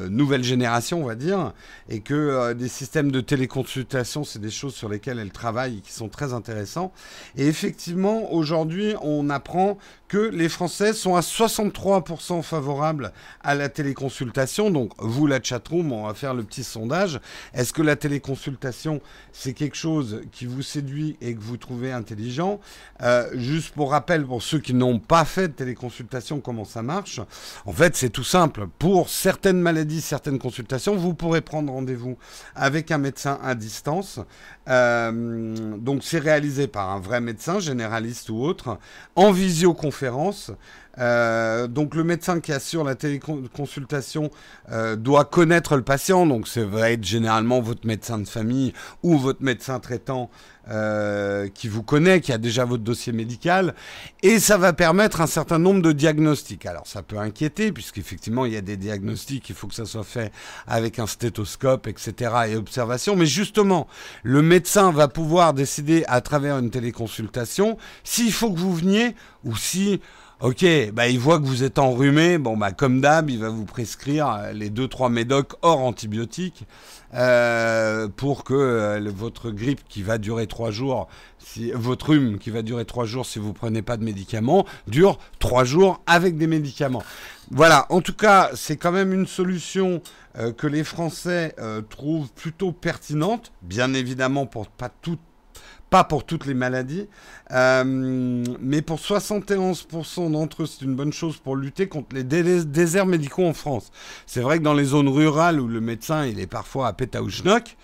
[0.10, 1.54] nouvelle génération, on va dire,
[1.88, 6.10] et que des systèmes de téléconsultation, c'est des choses sur lesquelles elle travaille qui sont
[6.10, 6.65] très intéressantes
[7.38, 14.70] et effectivement, aujourd'hui, on apprend que les Français sont à 63% favorables à la téléconsultation.
[14.70, 17.20] Donc, vous, la chatroom, on va faire le petit sondage.
[17.54, 19.02] Est-ce que la téléconsultation,
[19.34, 22.60] c'est quelque chose qui vous séduit et que vous trouvez intelligent?
[23.02, 27.20] Euh, Juste pour rappel, pour ceux qui n'ont pas fait de téléconsultation, comment ça marche?
[27.66, 28.68] En fait, c'est tout simple.
[28.78, 32.18] Pour certaines maladies, certaines consultations, vous pourrez prendre rendez-vous
[32.54, 34.20] avec un médecin à distance.
[34.68, 38.78] Euh, donc, c'est réalisé par un vrai médecin, généraliste ou autre,
[39.16, 40.52] en visioconférence conférence
[41.00, 44.30] euh, donc le médecin qui assure la téléconsultation
[44.72, 49.18] euh, doit connaître le patient, donc ça va être généralement votre médecin de famille ou
[49.18, 50.30] votre médecin traitant
[50.72, 53.76] euh, qui vous connaît, qui a déjà votre dossier médical,
[54.24, 56.66] et ça va permettre un certain nombre de diagnostics.
[56.66, 60.04] Alors ça peut inquiéter, puisqu'effectivement il y a des diagnostics, il faut que ça soit
[60.04, 60.32] fait
[60.66, 62.32] avec un stéthoscope, etc.
[62.50, 63.88] et observation, mais justement,
[64.24, 69.56] le médecin va pouvoir décider à travers une téléconsultation s'il faut que vous veniez ou
[69.56, 70.02] si
[70.42, 73.64] Ok, bah il voit que vous êtes enrhumé, bon bah comme d'hab, il va vous
[73.64, 76.66] prescrire euh, les 2-3 médocs hors antibiotiques
[77.14, 81.08] euh, pour que euh, votre grippe qui va durer 3 jours,
[81.40, 85.20] si, votre rhume qui va durer 3 jours si vous prenez pas de médicaments, dure
[85.40, 87.04] 3 jours avec des médicaments.
[87.52, 90.02] Voilà, en tout cas, c'est quand même une solution
[90.58, 91.56] que les Français
[91.90, 95.20] trouvent plutôt pertinente, bien évidemment pour pas toutes
[95.90, 97.08] pas pour toutes les maladies,
[97.52, 97.84] euh,
[98.60, 103.46] mais pour 71% d'entre eux, c'est une bonne chose pour lutter contre les déserts médicaux
[103.46, 103.92] en France.
[104.26, 107.78] C'est vrai que dans les zones rurales où le médecin il est parfois à pétaouchnock,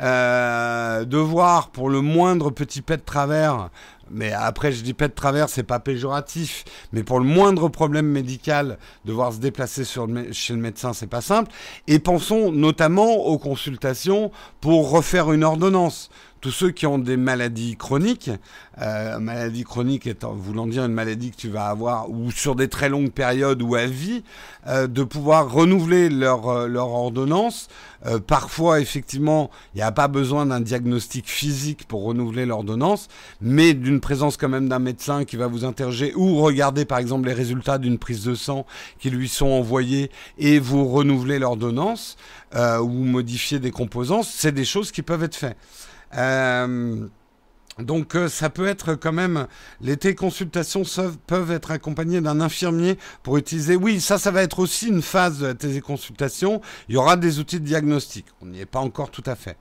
[0.00, 3.70] euh, de voir pour le moindre petit pet de travers,
[4.10, 8.06] mais après je dis pet de travers, c'est pas péjoratif, mais pour le moindre problème
[8.06, 11.50] médical, devoir se déplacer chez le médecin, c'est pas simple.
[11.88, 16.10] Et pensons notamment aux consultations pour refaire une ordonnance.
[16.40, 18.30] Tous ceux qui ont des maladies chroniques,
[18.80, 22.68] euh, maladie chronique étant voulant dire une maladie que tu vas avoir ou sur des
[22.68, 24.22] très longues périodes ou à vie,
[24.66, 27.68] euh, de pouvoir renouveler leur, euh, leur ordonnance.
[28.06, 33.08] Euh, parfois, effectivement, il n'y a pas besoin d'un diagnostic physique pour renouveler l'ordonnance,
[33.40, 37.28] mais d'une présence quand même d'un médecin qui va vous interroger ou regarder par exemple
[37.28, 38.66] les résultats d'une prise de sang
[38.98, 42.16] qui lui sont envoyés et vous renouveler l'ordonnance
[42.54, 44.22] ou modifier des composants.
[44.22, 45.56] C'est des choses qui peuvent être faites.
[46.14, 47.08] Euh,
[47.78, 49.46] donc euh, ça peut être quand même,
[49.80, 50.82] les téléconsultations
[51.26, 55.38] peuvent être accompagnées d'un infirmier pour utiliser, oui, ça, ça va être aussi une phase
[55.38, 59.10] de la téléconsultation, il y aura des outils de diagnostic, on n'y est pas encore
[59.10, 59.56] tout à fait.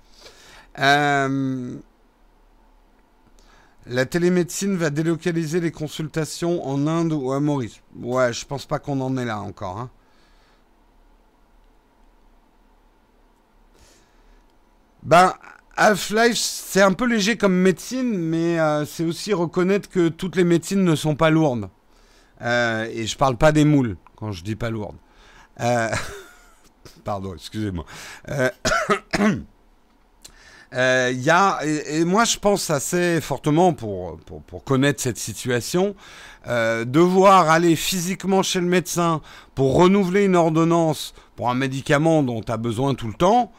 [0.79, 1.75] Euh,
[3.85, 7.81] la télémédecine va délocaliser les consultations en Inde ou à Maurice.
[7.95, 9.79] Ouais, je pense pas qu'on en est là encore.
[9.79, 9.89] Hein.
[15.03, 15.33] Ben,
[15.79, 20.43] Half-Life, c'est un peu léger comme médecine, mais euh, c'est aussi reconnaître que toutes les
[20.43, 21.69] médecines ne sont pas lourdes.
[22.41, 24.97] Euh, et je parle pas des moules quand je dis pas lourdes.
[25.59, 25.89] Euh,
[27.03, 27.85] pardon, excusez-moi.
[30.73, 35.95] Y a, et, moi je pense assez fortement pour, pour, pour connaître cette situation,
[36.45, 39.21] devoir aller physiquement chez le médecin
[39.55, 43.53] pour renouveler une ordonnance pour un médicament dont tu as besoin tout le temps,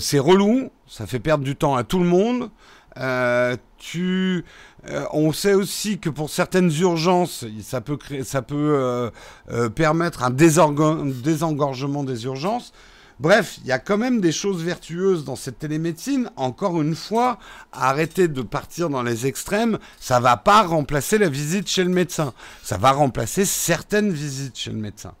[0.00, 2.50] c'est relou, ça fait perdre du temps à tout le monde.
[2.98, 4.44] Euh, tu,
[4.88, 9.10] euh, on sait aussi que pour certaines urgences, ça peut, créer, ça peut
[9.50, 12.72] euh, permettre un désengorgement des urgences.
[13.20, 16.30] Bref, il y a quand même des choses vertueuses dans cette télémédecine.
[16.36, 17.38] Encore une fois,
[17.72, 19.78] arrêtez de partir dans les extrêmes.
[20.00, 22.34] Ça va pas remplacer la visite chez le médecin.
[22.62, 25.14] Ça va remplacer certaines visites chez le médecin.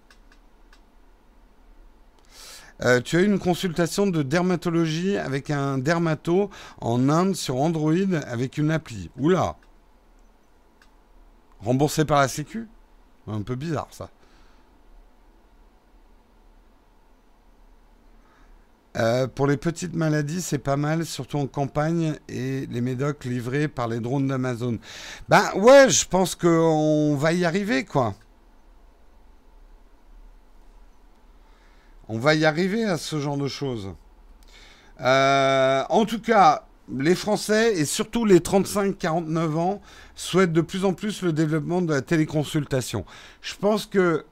[2.82, 7.92] Euh, tu as eu une consultation de dermatologie avec un dermato en Inde sur Android
[8.26, 9.10] avec une appli.
[9.18, 9.56] Oula
[11.60, 12.68] Remboursé par la Sécu
[13.28, 14.10] Un peu bizarre ça.
[18.98, 23.68] Euh, pour les petites maladies, c'est pas mal, surtout en campagne et les médocs livrés
[23.68, 24.78] par les drones d'Amazon.
[25.28, 28.14] Ben ouais, je pense qu'on va y arriver, quoi.
[32.08, 33.94] On va y arriver à ce genre de choses.
[35.00, 36.64] Euh, en tout cas,
[36.98, 39.80] les Français et surtout les 35-49 ans
[40.14, 43.04] souhaitent de plus en plus le développement de la téléconsultation.
[43.40, 44.24] Je pense que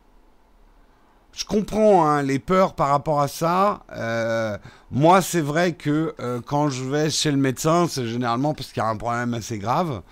[1.33, 3.85] je comprends hein, les peurs par rapport à ça.
[3.92, 4.59] Euh,
[4.90, 8.83] moi, c'est vrai que euh, quand je vais chez le médecin, c'est généralement parce qu'il
[8.83, 10.02] y a un problème assez grave.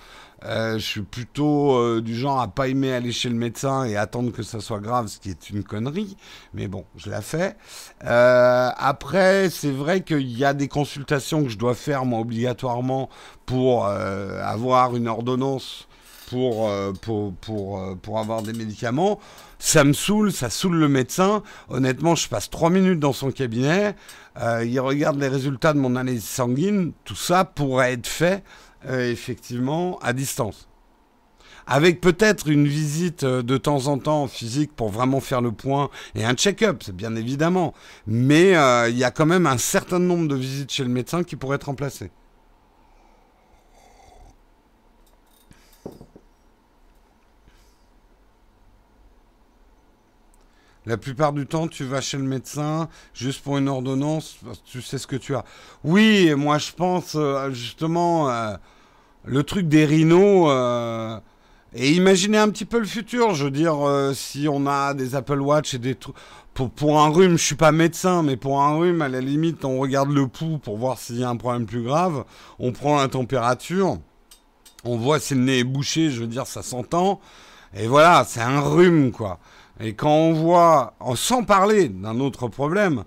[0.44, 3.96] Euh, je suis plutôt euh, du genre à pas aimer aller chez le médecin et
[3.96, 6.16] attendre que ça soit grave, ce qui est une connerie.
[6.55, 7.57] Mais bon, je l'ai fait.
[8.05, 13.09] Euh, après, c'est vrai qu'il y a des consultations que je dois faire moi obligatoirement
[13.46, 15.88] pour avoir une ordonnance
[16.29, 16.70] pour,
[17.01, 19.18] pour, pour, pour avoir des médicaments.
[19.59, 21.42] Ça me saoule, ça saoule le médecin.
[21.70, 23.96] Honnêtement, je passe trois minutes dans son cabinet.
[24.38, 26.92] il regarde les résultats de mon analyse sanguine.
[27.07, 28.44] Tout ça pourrait être fait
[28.86, 30.68] euh, effectivement, à distance.
[31.66, 35.90] Avec peut-être une visite euh, de temps en temps physique pour vraiment faire le point
[36.14, 37.74] et un check-up, c'est bien évidemment.
[38.06, 41.24] Mais euh, il y a quand même un certain nombre de visites chez le médecin
[41.24, 42.10] qui pourraient être remplacées.
[50.88, 54.96] La plupart du temps, tu vas chez le médecin juste pour une ordonnance, tu sais
[54.96, 55.44] ce que tu as.
[55.85, 58.55] Oui, moi je pense euh, justement euh,
[59.27, 60.46] le truc des rhinos.
[60.48, 61.20] Euh,
[61.74, 63.35] et imaginez un petit peu le futur.
[63.35, 63.77] Je veux dire,
[64.14, 66.16] si on a des Apple Watch et des trucs.
[66.55, 69.66] Pour, pour, un rhume, je suis pas médecin, mais pour un rhume, à la limite,
[69.66, 72.24] on regarde le pouls pour voir s'il y a un problème plus grave.
[72.59, 73.98] On prend la température.
[74.85, 77.20] On voit si le nez est bouché, je veux dire, ça s'entend.
[77.74, 79.38] Et voilà, c'est un rhume, quoi.
[79.80, 83.04] Et quand on voit, sans parler d'un autre problème,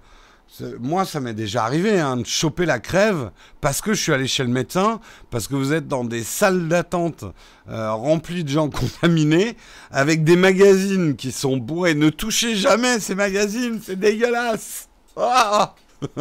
[0.80, 3.32] moi, ça m'est déjà arrivé hein, de choper la crève
[3.62, 6.68] parce que je suis allé chez le médecin, parce que vous êtes dans des salles
[6.68, 7.24] d'attente
[7.70, 9.56] euh, remplies de gens contaminés,
[9.92, 11.96] avec des magazines qui sont bourrés.
[11.96, 14.90] Ne touchez jamais ces magazines, c'est dégueulasse.
[15.16, 15.76] Ah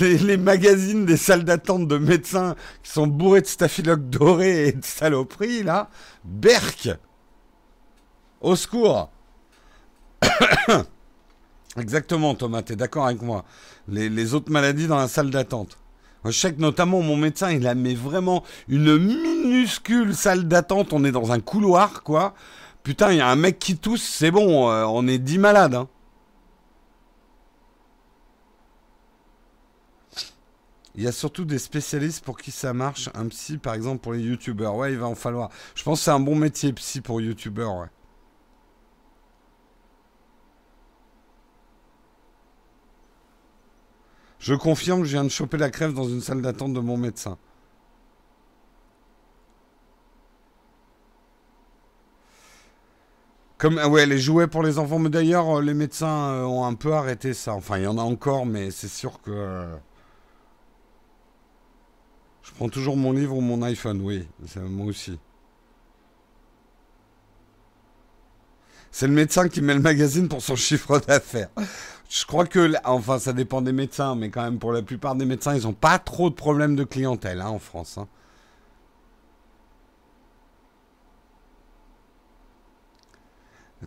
[0.00, 4.84] les, magazines des salles d'attente de médecins qui sont bourrés de staphylocoques dorés et de
[4.84, 5.90] saloperies, là,
[6.24, 6.90] berk
[8.40, 9.10] au secours
[11.76, 13.44] Exactement, Thomas, tu es d'accord avec moi.
[13.88, 15.78] Les, autres maladies dans la salle d'attente.
[16.24, 20.92] Je sais que notamment mon médecin, il a mis vraiment une minuscule salle d'attente.
[20.92, 22.34] On est dans un couloir, quoi.
[22.82, 25.74] Putain, il y a un mec qui tousse, c'est bon, euh, on est dix malades.
[25.74, 25.88] Hein.
[30.96, 33.08] Il y a surtout des spécialistes pour qui ça marche.
[33.14, 34.74] Un psy, par exemple, pour les youtubeurs.
[34.74, 35.50] Ouais, il va en falloir.
[35.74, 37.86] Je pense que c'est un bon métier, psy, pour youtubeurs, ouais.
[44.40, 47.38] Je confirme, je viens de choper la crève dans une salle d'attente de mon médecin.
[53.58, 56.64] Comme, ah ouais, les jouets pour les enfants, mais d'ailleurs, euh, les médecins euh, ont
[56.64, 57.52] un peu arrêté ça.
[57.52, 59.30] Enfin, il y en a encore, mais c'est sûr que.
[59.30, 59.76] Euh,
[62.42, 64.26] je prends toujours mon livre ou mon iPhone, oui,
[64.56, 65.18] moi aussi.
[68.90, 71.50] C'est le médecin qui met le magazine pour son chiffre d'affaires.
[72.10, 75.24] Je crois que, enfin, ça dépend des médecins, mais quand même, pour la plupart des
[75.24, 77.98] médecins, ils n'ont pas trop de problèmes de clientèle hein, en France.
[77.98, 78.08] Hein.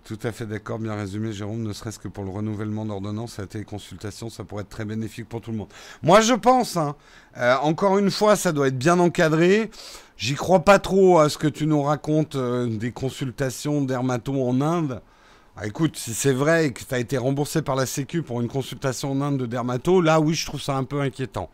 [0.06, 1.64] Tout à fait d'accord, bien résumé, Jérôme.
[1.64, 5.42] Ne serait-ce que pour le renouvellement d'ordonnance, la téléconsultation, ça pourrait être très bénéfique pour
[5.42, 5.70] tout le monde.
[6.02, 6.78] Moi, je pense.
[6.78, 6.96] Hein.
[7.38, 9.70] Euh, encore une fois, ça doit être bien encadré.
[10.16, 14.62] J'y crois pas trop à ce que tu nous racontes euh, des consultations dermato en
[14.62, 15.02] Inde.
[15.56, 18.48] Ah, écoute, si c'est vrai que tu as été remboursé par la Sécu pour une
[18.48, 21.50] consultation en Inde de dermato, là, oui, je trouve ça un peu inquiétant.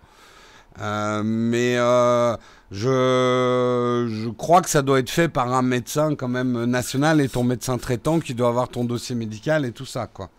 [0.81, 2.35] Euh, mais euh,
[2.71, 7.29] je, je, crois que ça doit être fait par un médecin quand même national et
[7.29, 10.29] ton médecin traitant qui doit avoir ton dossier médical et tout ça, quoi.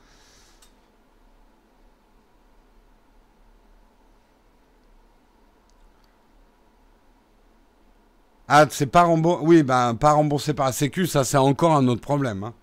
[8.49, 9.45] Ah, c'est pas remboursé.
[9.47, 12.45] Oui, ben, pas remboursé par la Sécu, ça c'est encore un autre problème.
[12.45, 12.55] Hein.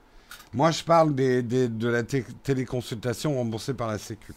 [0.54, 4.34] Moi, je parle de la téléconsultation remboursée par la Sécu.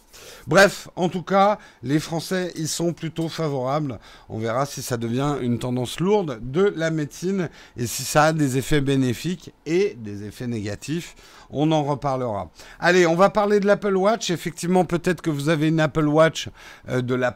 [0.46, 3.98] Bref, en tout cas, les Français, ils sont plutôt favorables.
[4.28, 8.32] On verra si ça devient une tendance lourde de la médecine et si ça a
[8.32, 11.14] des effets bénéfiques et des effets négatifs.
[11.52, 12.50] On en reparlera.
[12.78, 14.30] Allez, on va parler de l'Apple Watch.
[14.30, 16.48] Effectivement, peut-être que vous avez une Apple Watch
[16.88, 17.34] euh, de la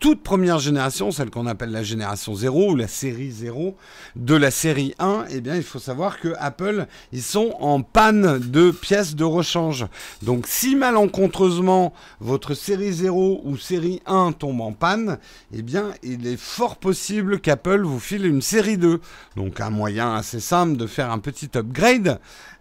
[0.00, 3.76] toute première génération, celle qu'on appelle la génération 0 ou la série 0,
[4.16, 5.26] de la série 1.
[5.30, 9.86] Eh bien, il faut savoir que Apple, ils sont en panne de pièces de rechange.
[10.22, 15.18] Donc, si malencontreusement votre série 0 ou série 1 tombe en panne,
[15.52, 19.00] eh bien, il est fort possible qu'Apple vous file une série 2.
[19.36, 22.18] Donc, un moyen assez simple de faire un petit upgrade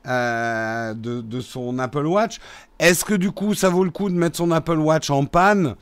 [0.07, 2.39] euh, de, son Apple Watch.
[2.79, 5.75] Est-ce que du coup, ça vaut le coup de mettre son Apple Watch en panne?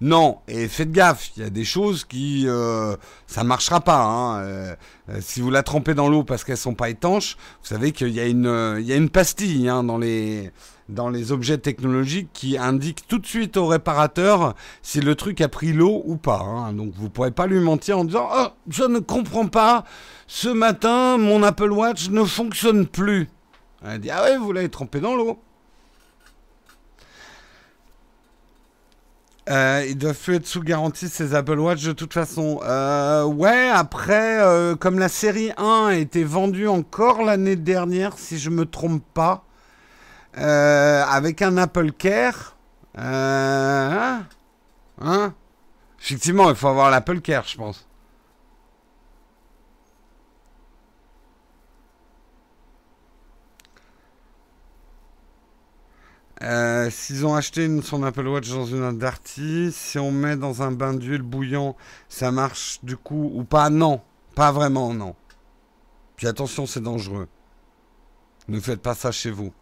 [0.00, 2.94] Non, et faites gaffe, il y a des choses qui euh,
[3.26, 4.00] ça marchera pas.
[4.00, 4.38] Hein.
[4.42, 4.76] Euh,
[5.18, 8.20] si vous la trempez dans l'eau parce qu'elles sont pas étanches, vous savez qu'il y
[8.20, 10.52] a une y a une pastille hein, dans les
[10.88, 15.48] dans les objets technologiques qui indique tout de suite au réparateur si le truc a
[15.48, 16.40] pris l'eau ou pas.
[16.40, 16.74] Hein.
[16.74, 19.82] Donc vous ne pourrez pas lui mentir en disant oh, je ne comprends pas,
[20.28, 23.28] ce matin mon Apple Watch ne fonctionne plus.
[23.84, 25.40] Elle dit ah ouais vous l'avez trempé dans l'eau.
[29.48, 32.60] Euh, ils doivent plus être sous garantie ces Apple Watch de toute façon.
[32.64, 38.38] Euh, ouais, après, euh, comme la série 1 a été vendue encore l'année dernière, si
[38.38, 39.44] je me trompe pas,
[40.34, 42.56] avec un Apple Care.
[42.96, 44.24] Hein,
[45.00, 45.34] hein
[46.00, 47.87] Effectivement, il faut avoir l'Apple Care, je pense.
[56.42, 60.62] Euh, s'ils ont acheté une, son Apple Watch dans une Darty, si on met dans
[60.62, 61.76] un bain d'huile bouillant,
[62.08, 63.70] ça marche du coup ou pas?
[63.70, 64.00] Non,
[64.36, 65.16] pas vraiment, non.
[66.16, 67.28] Puis attention, c'est dangereux.
[68.46, 69.52] Ne faites pas ça chez vous.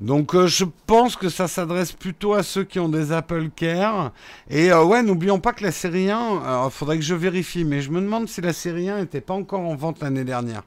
[0.00, 4.12] Donc euh, je pense que ça s'adresse plutôt à ceux qui ont des Apple Care.
[4.50, 7.82] Et euh, ouais, n'oublions pas que la série 1, il faudrait que je vérifie, mais
[7.82, 10.64] je me demande si la série 1 n'était pas encore en vente l'année dernière.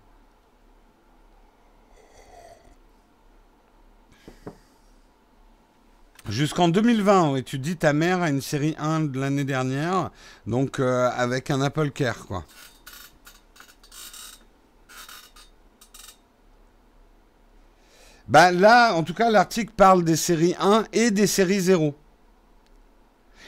[6.27, 10.09] Jusqu'en 2020, oui, tu dis ta mère a une série 1 de l'année dernière,
[10.47, 12.43] donc euh, avec un Apple Care, quoi.
[18.27, 21.93] Bah là, en tout cas, l'article parle des séries 1 et des séries 0.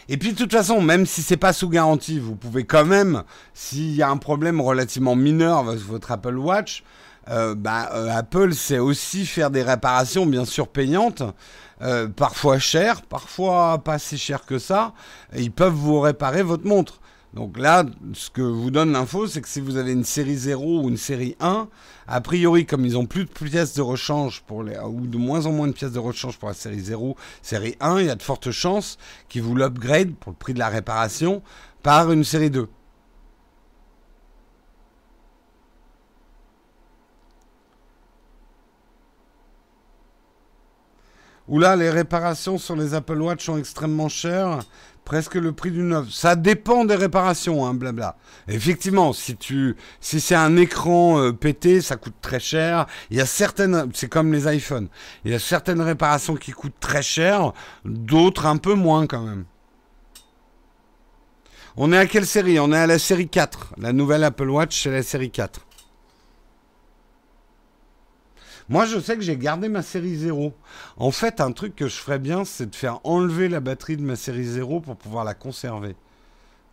[0.07, 3.23] Et puis de toute façon, même si c'est pas sous garantie, vous pouvez quand même,
[3.55, 6.83] s'il y a un problème relativement mineur avec votre Apple Watch,
[7.29, 11.23] euh, bah, euh, Apple sait aussi faire des réparations bien sûr payantes,
[11.81, 14.93] euh, parfois chères, parfois pas si chères que ça.
[15.35, 16.99] Ils peuvent vous réparer votre montre.
[17.33, 20.81] Donc là, ce que vous donne l'info, c'est que si vous avez une série 0
[20.81, 21.67] ou une série 1,
[22.07, 25.45] a priori, comme ils ont plus de pièces de rechange pour les, ou de moins
[25.45, 28.15] en moins de pièces de rechange pour la série 0, série 1, il y a
[28.15, 28.97] de fortes chances
[29.29, 31.43] qu'ils vous l'upgrade pour le prix de la réparation
[31.83, 32.67] par une série 2.
[41.47, 44.59] Oula, les réparations sur les Apple Watch sont extrêmement chères,
[45.05, 46.09] presque le prix du neuf.
[46.11, 48.17] Ça dépend des réparations, hein, blabla.
[48.49, 52.85] Effectivement, si tu, si c'est un écran euh, pété, ça coûte très cher.
[53.11, 54.89] Il y a certaines, c'est comme les iPhones.
[55.23, 57.53] Il y a certaines réparations qui coûtent très cher,
[57.85, 59.45] d'autres un peu moins quand même.
[61.77, 62.59] On est à quelle série?
[62.59, 63.75] On est à la série 4.
[63.77, 65.66] La nouvelle Apple Watch, c'est la série 4.
[68.69, 70.53] Moi, je sais que j'ai gardé ma série 0.
[70.97, 74.01] En fait, un truc que je ferais bien, c'est de faire enlever la batterie de
[74.01, 75.95] ma série 0 pour pouvoir la conserver.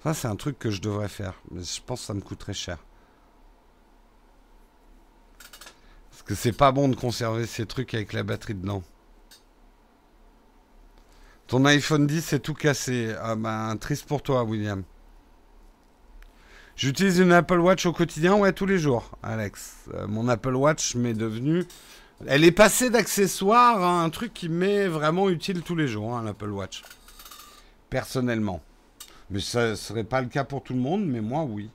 [0.03, 1.35] Ça, c'est un truc que je devrais faire.
[1.53, 2.79] Mais je pense que ça me coûterait cher.
[6.11, 8.83] Parce que c'est pas bon de conserver ces trucs avec la batterie dedans.
[11.47, 13.15] Ton iPhone 10 est tout cassé.
[13.21, 14.83] Ah ben, triste pour toi, William.
[16.77, 19.77] J'utilise une Apple Watch au quotidien, ouais, tous les jours, Alex.
[19.95, 21.65] Euh, mon Apple Watch m'est devenue.
[22.27, 26.25] Elle est passée d'accessoire à un truc qui m'est vraiment utile tous les jours, hein,
[26.25, 26.83] l'Apple Watch.
[27.91, 28.61] Personnellement.
[29.31, 31.71] Mais ça ne serait pas le cas pour tout le monde, mais moi, oui.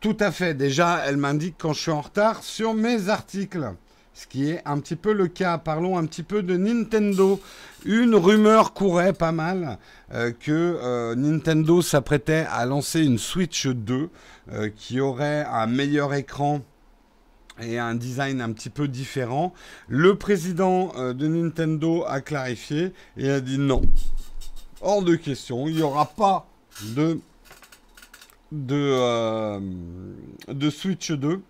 [0.00, 0.54] Tout à fait.
[0.54, 3.72] Déjà, elle m'indique quand je suis en retard sur mes articles
[4.16, 5.58] ce qui est un petit peu le cas.
[5.58, 7.38] Parlons un petit peu de Nintendo.
[7.84, 9.78] Une rumeur courait pas mal
[10.14, 14.08] euh, que euh, Nintendo s'apprêtait à lancer une Switch 2
[14.52, 16.62] euh, qui aurait un meilleur écran
[17.60, 19.52] et un design un petit peu différent.
[19.86, 23.82] Le président de Nintendo a clarifié et a dit non.
[24.80, 26.46] Hors de question, il n'y aura pas
[26.82, 27.18] de,
[30.70, 31.40] Switch 2.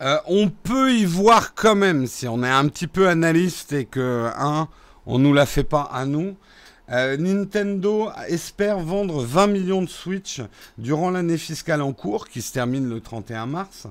[0.00, 3.84] Euh, on peut y voir quand même, si on est un petit peu analyste et
[3.84, 4.68] que, un,
[5.04, 6.36] on nous la fait pas à nous.
[6.90, 10.40] Euh, Nintendo espère vendre 20 millions de Switch
[10.78, 13.86] durant l'année fiscale en cours, qui se termine le 31 mars.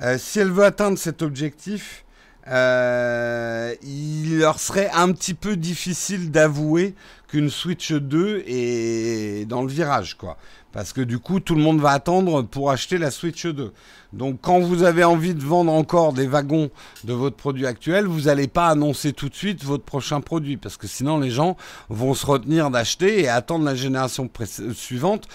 [0.00, 2.04] Euh, si elle veut atteindre cet objectif,
[2.46, 6.94] il leur serait un petit peu difficile d'avouer
[7.28, 10.38] qu'une Switch 2 est dans le virage, quoi.
[10.72, 13.72] Parce que du coup, tout le monde va attendre pour acheter la Switch 2.
[14.12, 16.70] Donc quand vous avez envie de vendre encore des wagons
[17.04, 20.76] de votre produit actuel, vous n'allez pas annoncer tout de suite votre prochain produit parce
[20.76, 21.56] que sinon les gens
[21.88, 24.28] vont se retenir d'acheter et attendre la génération
[24.74, 25.28] suivante,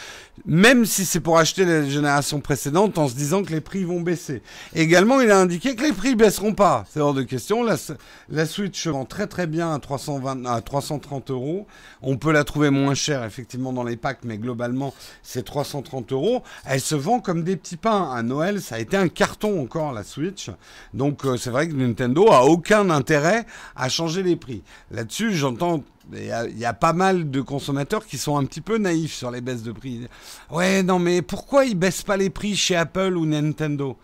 [0.46, 4.02] même si c'est pour acheter la génération précédente en se disant que les prix vont
[4.02, 4.42] baisser.
[4.76, 6.86] Également, il a indiqué que les prix baisseront pas.
[6.90, 7.64] C'est hors de question.
[7.64, 11.68] La, Switch vend très très bien à, 320, à 330 euros.
[12.02, 16.44] On peut la trouver moins chère effectivement dans les packs, mais globalement c'est 330 euros.
[16.66, 18.12] Elle se vend comme des petits pains.
[18.12, 20.52] À Noël, ça a été un carton encore la Switch.
[20.94, 23.46] Donc euh, c'est vrai que Nintendo a aucun intérêt
[23.78, 24.62] à changer les prix.
[24.92, 29.14] Là-dessus, j'entends il y, a pas mal de consommateurs qui sont un petit peu naïfs
[29.14, 30.08] sur les baisses de prix.
[30.50, 33.98] Ouais, non, mais pourquoi ils baissent pas les prix chez Apple ou Nintendo?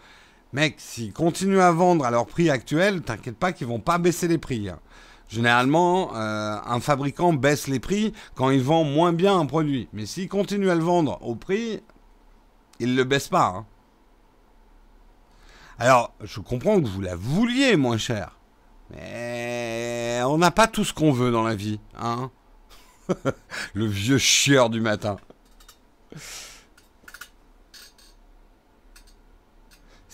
[0.52, 4.28] Mec, s'ils continuent à vendre à leur prix actuel, t'inquiète pas qu'ils vont pas baisser
[4.28, 4.68] les prix.
[4.68, 4.80] Hein.
[5.30, 9.88] Généralement, euh, un fabricant baisse les prix quand il vend moins bien un produit.
[9.94, 11.82] Mais s'il continue à le vendre au prix,
[12.82, 13.54] il ne le baisse pas.
[13.56, 13.66] Hein.
[15.80, 18.38] Alors, je comprends que vous la vouliez moins cher.
[18.92, 22.30] Mais on n'a pas tout ce qu'on veut dans la vie, hein
[23.74, 25.18] Le vieux chieur du matin.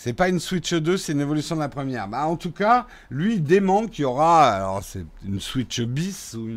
[0.02, 2.08] C'est pas une Switch 2, c'est une évolution de la première.
[2.08, 4.50] Bah, en tout cas, lui, il dément qu'il y aura.
[4.50, 6.48] Alors, c'est une Switch bis ou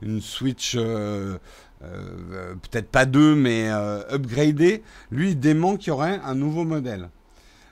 [0.00, 0.76] une, Switch.
[0.78, 1.36] Euh,
[1.82, 4.82] euh, peut-être pas deux, mais euh, upgradée.
[5.10, 7.10] Lui, il dément qu'il y aurait un nouveau modèle.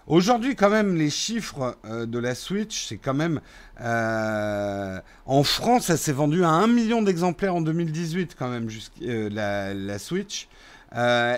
[0.06, 3.40] Aujourd'hui, quand même, les chiffres euh, de la Switch, c'est quand même...
[3.80, 8.68] Euh, en France, ça s'est vendu à 1 million d'exemplaires en 2018, quand même,
[9.02, 10.48] euh, la, Switch.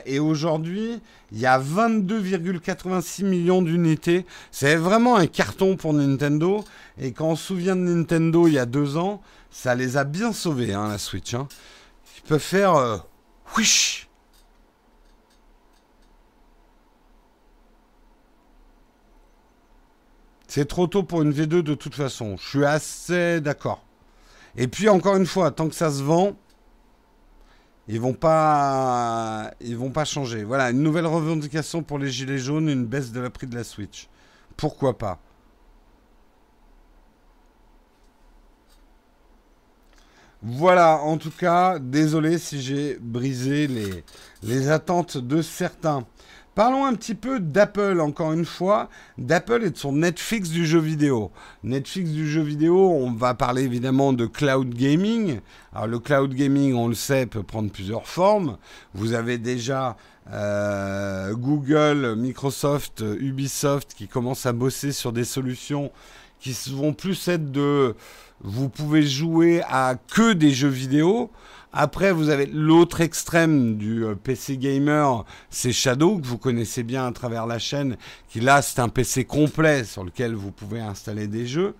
[0.04, 1.00] et aujourd'hui,
[1.30, 4.26] il y a 22,86 millions d'unités.
[4.50, 6.64] C'est vraiment un carton pour Nintendo.
[7.00, 10.02] Et quand on se souvient de Nintendo il y a deux ans, ça les a
[10.02, 11.34] bien sauvés, hein, la Switch.
[11.34, 11.46] Hein.
[12.18, 13.04] Ils peuvent faire...
[13.56, 14.08] Wish
[20.56, 22.38] C'est trop tôt pour une V2 de toute façon.
[22.38, 23.84] Je suis assez d'accord.
[24.56, 26.34] Et puis encore une fois, tant que ça se vend,
[27.88, 30.44] ils vont pas, ils vont pas changer.
[30.44, 33.64] Voilà, une nouvelle revendication pour les gilets jaunes, une baisse de la prix de la
[33.64, 34.08] Switch.
[34.56, 35.18] Pourquoi pas?
[40.40, 44.04] Voilà, en tout cas, désolé si j'ai brisé les,
[44.42, 46.06] les attentes de certains.
[46.56, 48.88] Parlons un petit peu d'Apple, encore une fois,
[49.18, 51.30] d'Apple et de son Netflix du jeu vidéo.
[51.62, 55.40] Netflix du jeu vidéo, on va parler évidemment de cloud gaming.
[55.74, 58.56] Alors le cloud gaming, on le sait, peut prendre plusieurs formes.
[58.94, 59.98] Vous avez déjà
[60.32, 65.92] euh, Google, Microsoft, Ubisoft qui commencent à bosser sur des solutions
[66.40, 67.94] qui vont plus être de
[68.40, 71.30] vous pouvez jouer à que des jeux vidéo.
[71.78, 77.06] Après, vous avez l'autre extrême du euh, PC gamer, c'est Shadow, que vous connaissez bien
[77.06, 77.98] à travers la chaîne,
[78.30, 81.74] qui là, c'est un PC complet sur lequel vous pouvez installer des jeux.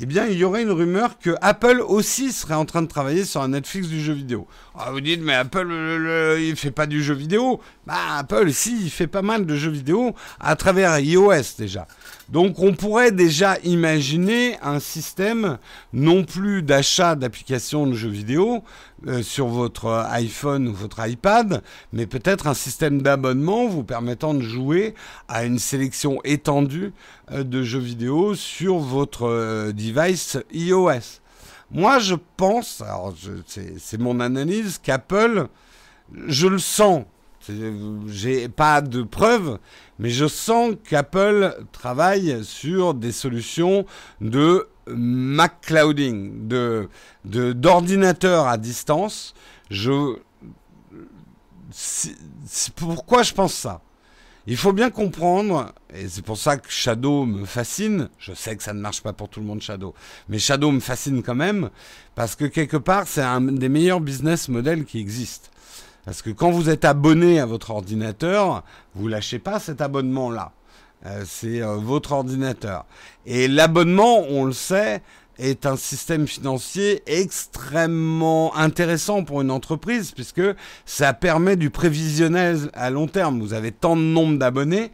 [0.00, 3.26] Eh bien, il y aurait une rumeur que Apple aussi serait en train de travailler
[3.26, 4.46] sur un Netflix du jeu vidéo.
[4.74, 7.60] Ah, vous dites, mais Apple, il il fait pas du jeu vidéo.
[7.86, 11.86] Bah, Apple, si, il fait pas mal de jeux vidéo à travers iOS déjà.
[12.30, 15.58] Donc on pourrait déjà imaginer un système
[15.92, 18.62] non plus d'achat d'applications de jeux vidéo
[19.06, 21.62] euh, sur votre iPhone ou votre iPad,
[21.92, 24.94] mais peut-être un système d'abonnement vous permettant de jouer
[25.28, 26.94] à une sélection étendue
[27.32, 31.20] euh, de jeux vidéo sur votre euh, device iOS.
[31.70, 33.12] Moi je pense, alors
[33.46, 35.48] c'est mon analyse, qu'Apple,
[36.26, 37.04] je le sens,
[38.06, 39.58] j'ai pas de preuves,
[39.98, 43.86] mais je sens qu'Apple travaille sur des solutions
[44.20, 46.88] de Mac clouding, de
[48.26, 49.34] à distance.
[49.70, 50.16] Je
[52.76, 53.80] pourquoi je pense ça?
[54.46, 58.10] Il faut bien comprendre, et c'est pour ça que Shadow me fascine.
[58.18, 59.94] Je sais que ça ne marche pas pour tout le monde Shadow,
[60.28, 61.70] mais Shadow me fascine quand même
[62.14, 65.48] parce que quelque part c'est un des meilleurs business models qui existent.
[66.04, 68.62] Parce que quand vous êtes abonné à votre ordinateur,
[68.94, 70.52] vous lâchez pas cet abonnement-là.
[71.06, 72.86] Euh, c'est euh, votre ordinateur.
[73.26, 75.02] Et l'abonnement, on le sait,
[75.38, 80.42] est un système financier extrêmement intéressant pour une entreprise puisque
[80.86, 83.40] ça permet du prévisionnel à long terme.
[83.40, 84.92] Vous avez tant de nombre d'abonnés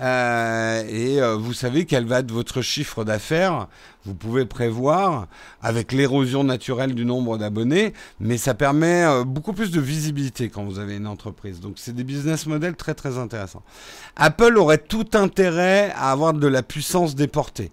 [0.00, 3.68] euh, et euh, vous savez quel va être votre chiffre d'affaires.
[4.06, 5.26] Vous pouvez prévoir
[5.62, 10.64] avec l'érosion naturelle du nombre d'abonnés, mais ça permet euh, beaucoup plus de visibilité quand
[10.64, 11.60] vous avez une entreprise.
[11.60, 13.62] Donc c'est des business models très très intéressants.
[14.16, 17.70] Apple aurait tout intérêt à avoir de la puissance déportée.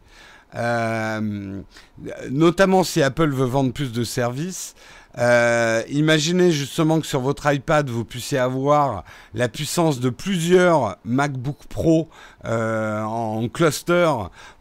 [2.29, 4.75] notamment si Apple veut vendre plus de services,
[5.17, 9.03] euh, imaginez justement que sur votre iPad, vous puissiez avoir
[9.33, 12.09] la puissance de plusieurs MacBook Pro
[12.45, 14.11] euh, en cluster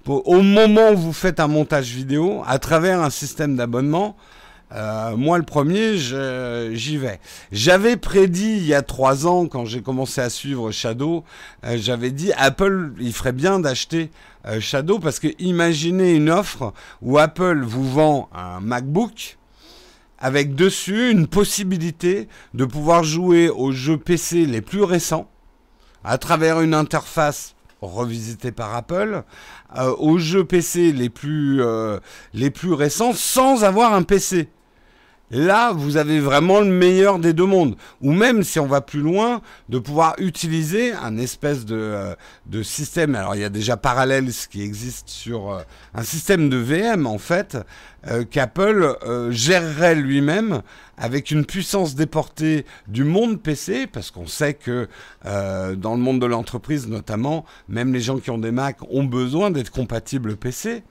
[0.06, 4.16] au moment où vous faites un montage vidéo à travers un système d'abonnement.
[4.72, 7.20] Euh, moi, le premier, j'y vais.
[7.52, 11.22] J'avais prédit il y a trois ans, quand j'ai commencé à suivre Shadow,
[11.74, 14.10] j'avais dit Apple, il ferait bien d'acheter
[14.60, 19.36] Shadow parce que imaginez une offre où Apple vous vend un MacBook
[20.18, 25.30] avec dessus une possibilité de pouvoir jouer aux jeux PC les plus récents
[26.04, 29.24] à travers une interface revisitée par Apple,
[29.76, 32.00] euh, aux jeux PC euh,
[32.32, 34.48] les plus récents sans avoir un PC.
[35.30, 37.74] Là, vous avez vraiment le meilleur des deux mondes.
[38.00, 43.16] Ou même, si on va plus loin, de pouvoir utiliser un espèce de, euh, système.
[43.16, 45.62] Alors, il y a déjà Parallels qui existe sur euh,
[45.94, 47.58] un système de VM, en fait,
[48.06, 48.96] euh, qu'Apple
[49.30, 50.62] gérerait lui-même
[50.96, 54.88] avec une puissance déportée du monde PC, parce qu'on sait que
[55.24, 59.50] dans le monde de l'entreprise, notamment, même les gens qui ont des Mac ont besoin
[59.50, 60.84] d'être compatibles PC.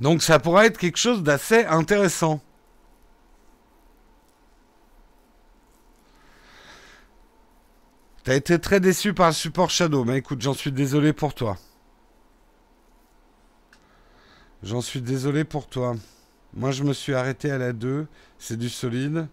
[0.00, 2.40] Donc, ça pourrait être quelque chose d'assez intéressant.
[8.28, 11.56] T'as été très déçu par le support Shadow, mais écoute, j'en suis désolé pour toi.
[14.62, 15.96] J'en suis désolé pour toi.
[16.52, 18.06] Moi, je me suis arrêté à la 2.
[18.38, 19.28] C'est du solide.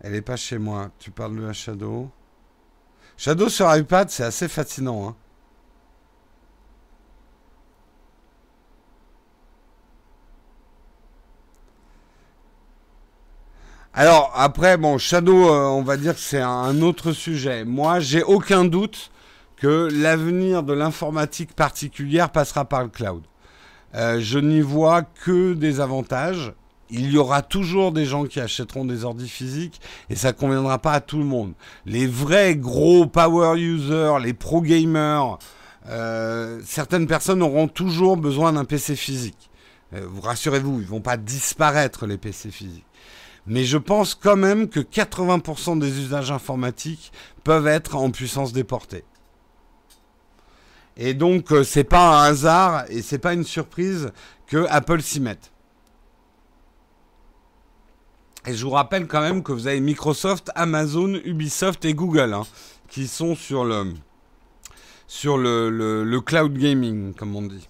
[0.00, 0.90] Elle est pas chez moi.
[0.98, 2.10] Tu parles de la Shadow.
[3.18, 5.10] Shadow sur iPad, c'est assez fascinant.
[5.10, 5.16] Hein.
[13.94, 17.66] Alors après, bon, Shadow, euh, on va dire que c'est un autre sujet.
[17.66, 19.10] Moi, j'ai aucun doute
[19.56, 23.22] que l'avenir de l'informatique particulière passera par le cloud.
[23.94, 26.54] Euh, je n'y vois que des avantages.
[26.88, 29.78] Il y aura toujours des gens qui achèteront des ordi physiques
[30.08, 31.52] et ça conviendra pas à tout le monde.
[31.84, 35.38] Les vrais gros power users, les pro gamers,
[35.88, 39.50] euh, certaines personnes auront toujours besoin d'un PC physique.
[39.92, 42.86] vous rassurez-vous, ils vont pas disparaître les PC physiques
[43.46, 47.12] mais je pense quand même que 80% des usages informatiques
[47.44, 49.04] peuvent être en puissance déportée.
[50.96, 54.12] Et donc euh, c'est pas un hasard et c'est pas une surprise
[54.46, 55.50] que Apple s'y mette.
[58.46, 62.42] Et je vous rappelle quand même que vous avez Microsoft, Amazon, Ubisoft et Google hein,
[62.88, 63.94] qui sont sur le
[65.06, 65.70] sur le,
[66.04, 67.68] le cloud gaming comme on dit.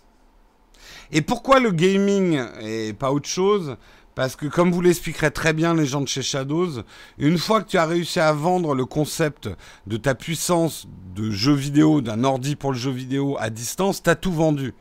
[1.13, 3.77] Et pourquoi le gaming et pas autre chose?
[4.15, 6.83] Parce que comme vous l'expliquerez très bien les gens de chez Shadows,
[7.19, 9.49] une fois que tu as réussi à vendre le concept
[9.87, 14.11] de ta puissance de jeu vidéo, d'un ordi pour le jeu vidéo à distance, tu
[14.11, 14.75] as tout vendu.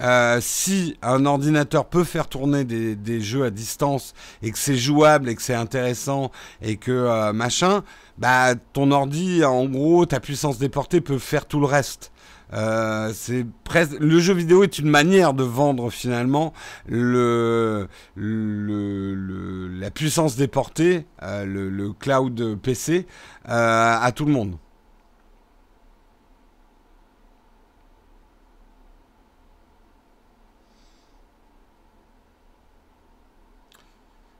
[0.00, 5.28] Euh, si un ordinateur peut faire tourner des, jeux à distance et que c'est jouable
[5.28, 6.30] et que c'est intéressant
[6.62, 7.82] et que euh, machin,
[8.16, 12.12] bah ton ordi, en gros, ta puissance déportée peut faire tout le reste.
[12.52, 16.52] Euh, c'est presque le jeu vidéo est une manière de vendre finalement
[16.86, 23.06] le, le, la puissance déportée, euh, le, cloud PC
[23.48, 24.56] euh, à tout le monde.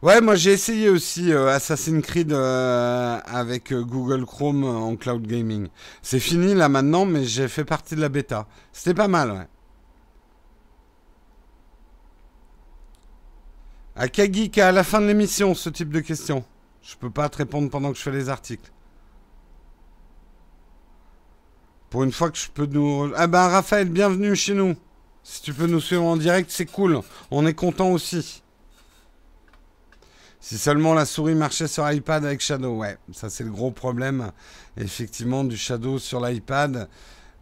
[0.03, 5.26] Ouais, moi j'ai essayé aussi euh, Assassin's Creed euh, avec euh, Google Chrome en cloud
[5.26, 5.68] gaming.
[6.01, 8.46] C'est fini là maintenant, mais j'ai fait partie de la bêta.
[8.72, 9.46] C'était pas mal, ouais.
[13.94, 16.44] À Kagik, à la fin de l'émission, ce type de questions.
[16.82, 18.72] Je peux pas te répondre pendant que je fais les articles.
[21.90, 23.12] Pour une fois que je peux nous...
[23.16, 24.76] Ah ben Raphaël, bienvenue chez nous.
[25.22, 27.01] Si tu peux nous suivre en direct, c'est cool.
[27.30, 28.39] On est content aussi.
[30.41, 34.32] Si seulement la souris marchait sur iPad avec Shadow, ouais, ça c'est le gros problème,
[34.78, 36.88] effectivement, du Shadow sur l'iPad.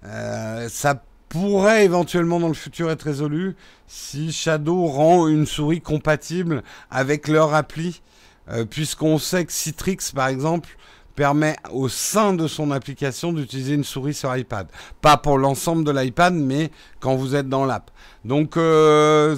[0.04, 3.54] Euh, ça pourrait éventuellement dans le futur être résolu
[3.86, 8.02] si Shadow rend une souris compatible avec leur appli,
[8.50, 10.68] euh, puisqu'on sait que Citrix, par exemple,
[11.14, 14.68] permet au sein de son application d'utiliser une souris sur iPad.
[15.00, 16.70] Pas pour l'ensemble de l'iPad, mais
[17.00, 17.90] quand vous êtes dans l'app.
[18.24, 19.36] Donc euh,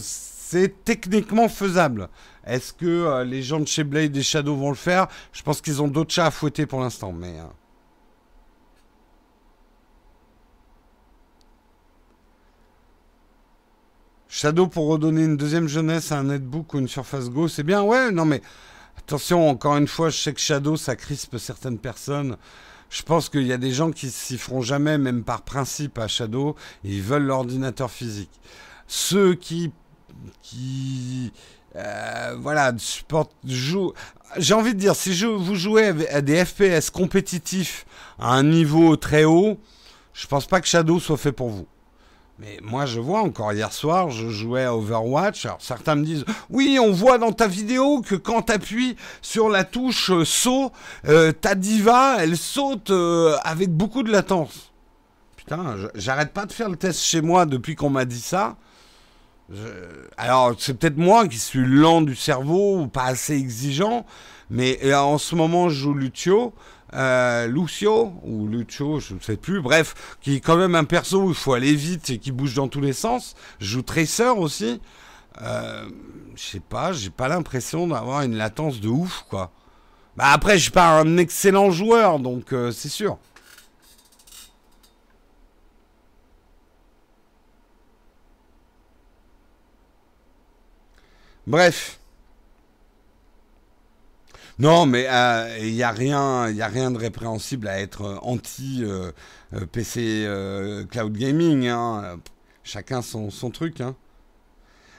[0.50, 2.08] c'est techniquement faisable.
[2.44, 5.06] Est-ce que euh, les gens de chez Blade et Shadow vont le faire?
[5.32, 7.38] Je pense qu'ils ont d'autres chats à fouetter pour l'instant, mais...
[7.38, 7.44] Euh.
[14.26, 17.82] Shadow pour redonner une deuxième jeunesse à un netbook ou une Surface Go, c'est bien,
[17.82, 18.42] ouais, non mais
[18.98, 22.36] attention, encore une fois, je sais que Shadow, ça crispe certaines personnes.
[22.88, 26.08] Je pense qu'il y a des gens qui s'y feront jamais, même par principe, à
[26.08, 28.40] Shadow, ils veulent l'ordinateur physique.
[28.88, 29.72] Ceux qui,
[30.42, 31.32] qui
[31.76, 33.92] euh, voilà, support, joue.
[34.36, 37.86] J'ai envie de dire, si je, vous jouez à des FPS compétitifs
[38.18, 39.58] à un niveau très haut,
[40.12, 41.66] je pense pas que Shadow soit fait pour vous.
[42.38, 45.44] Mais moi, je vois encore hier soir, je jouais à Overwatch.
[45.44, 49.48] Alors certains me disent, oui, on voit dans ta vidéo que quand tu appuies sur
[49.50, 50.72] la touche euh, saut,
[51.06, 52.90] euh, ta diva, elle saute
[53.42, 54.72] avec beaucoup de latence.
[55.36, 58.56] Putain, j'arrête pas de faire le test chez moi depuis qu'on m'a dit ça.
[60.16, 64.06] Alors, c'est peut-être moi qui suis lent du cerveau ou pas assez exigeant,
[64.48, 66.54] mais en ce moment, je joue Lucio,
[66.94, 71.22] euh, Lucio, ou Lucio, je ne sais plus, bref, qui est quand même un perso
[71.22, 73.34] où il faut aller vite et qui bouge dans tous les sens.
[73.58, 74.80] Je joue Tracer aussi.
[75.42, 75.84] Euh,
[76.34, 79.52] je sais pas, j'ai pas l'impression d'avoir une latence de ouf, quoi.
[80.16, 83.18] Bah après, je suis pas un excellent joueur, donc euh, c'est sûr.
[91.50, 91.98] Bref.
[94.60, 100.00] Non, mais euh, il n'y a, rien, a rien de répréhensible à être euh, anti-PC
[100.26, 101.66] euh, cloud gaming.
[101.66, 102.20] Hein.
[102.62, 103.80] Chacun son, son truc.
[103.80, 103.96] Hein.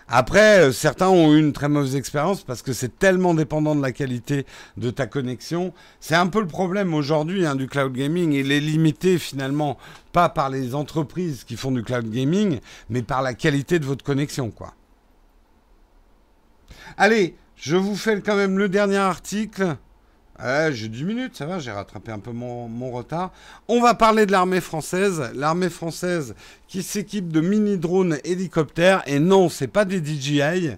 [0.10, 3.94] Après, certains ont eu une très mauvaise expérience parce que c'est tellement dépendant de la
[3.94, 4.46] qualité
[4.76, 5.74] de ta connexion.
[6.02, 8.34] C'est un peu le problème aujourd'hui hein, du cloud gaming.
[8.34, 9.78] Il est limité finalement
[10.12, 14.04] pas par les entreprises qui font du cloud gaming, mais par la qualité de votre
[14.04, 14.74] connexion, quoi.
[16.98, 19.76] Allez, je vous fais quand même le dernier article.
[20.72, 23.32] j'ai 10 minutes, ça va, j'ai rattrapé un peu mon, retard.
[23.68, 25.30] On va parler de l'armée française.
[25.36, 26.36] L'armée française
[26.68, 29.04] qui s'équipe de mini-drones hélicoptères.
[29.06, 30.72] Et non, c'est pas des DJI,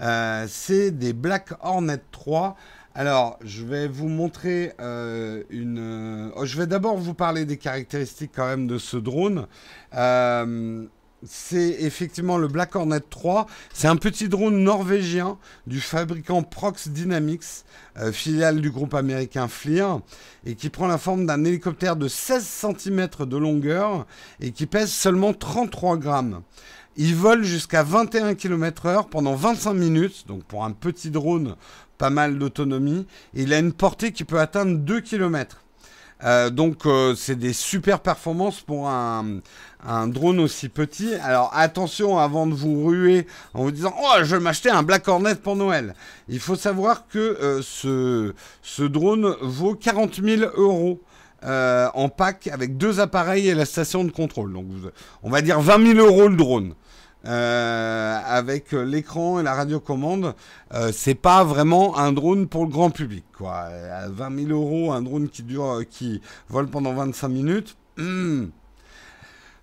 [0.00, 2.56] euh, c'est des Black Hornet 3.
[2.94, 5.78] Alors, je vais vous montrer euh, une...
[5.78, 9.46] Euh, je vais d'abord vous parler des caractéristiques quand même de ce drone.
[11.22, 13.46] C'est effectivement le Black Hornet 3.
[13.74, 17.64] C'est un petit drone norvégien du fabricant Prox Dynamics,
[17.98, 20.00] euh, filiale du groupe américain FLIR,
[20.46, 24.06] et qui prend la forme d'un hélicoptère de 16 cm de longueur
[24.40, 26.40] et qui pèse seulement 33 grammes.
[26.96, 31.56] Il vole jusqu'à 21 km/h pendant 25 minutes, donc pour un petit drone,
[31.98, 33.06] pas mal d'autonomie.
[33.34, 35.64] Il a une portée qui peut atteindre 2 km.
[36.24, 39.40] Euh, donc euh, c'est des super performances pour un,
[40.08, 41.14] drone aussi petit.
[41.22, 45.08] Alors attention avant de vous ruer en vous disant oh je vais m'acheter un Black
[45.08, 45.94] Hornet pour Noël.
[46.28, 51.00] Il faut savoir que euh, ce, ce drone vaut 40 000 euros.
[51.42, 54.52] en pack avec deux appareils et la station de contrôle.
[54.52, 54.66] Donc
[55.22, 56.74] on va dire 20 000 euros le drone.
[57.26, 60.34] Euh, avec l'écran et la radiocommande,
[60.72, 63.24] euh, c'est pas vraiment un drone pour le grand public.
[63.36, 63.52] Quoi.
[63.54, 67.76] À 20 000 euros, un drone qui dure, qui vole pendant 25 minutes.
[67.98, 68.46] Hmm.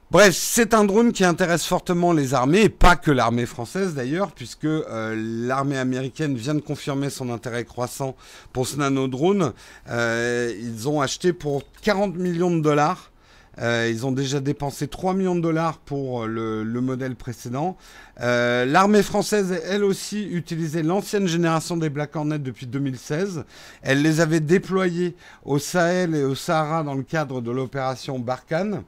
[0.10, 4.32] Bref, c'est un drone qui intéresse fortement les armées, et pas que l'armée française d'ailleurs,
[4.32, 8.16] puisque euh, l'armée américaine vient de confirmer son intérêt croissant
[8.54, 9.52] pour ce nanodrone.
[9.90, 13.12] Euh, ils ont acheté pour 40 millions de dollars.
[13.60, 17.78] Euh, ils ont déjà dépensé 3 millions de dollars pour le, le modèle précédent.
[18.20, 23.46] L'armée française, elle aussi, utilisait l'ancienne génération des Black Hornet depuis 2016.
[23.82, 28.84] Elle les avait déployés au Sahel et au Sahara dans le cadre de l'opération Barkhane.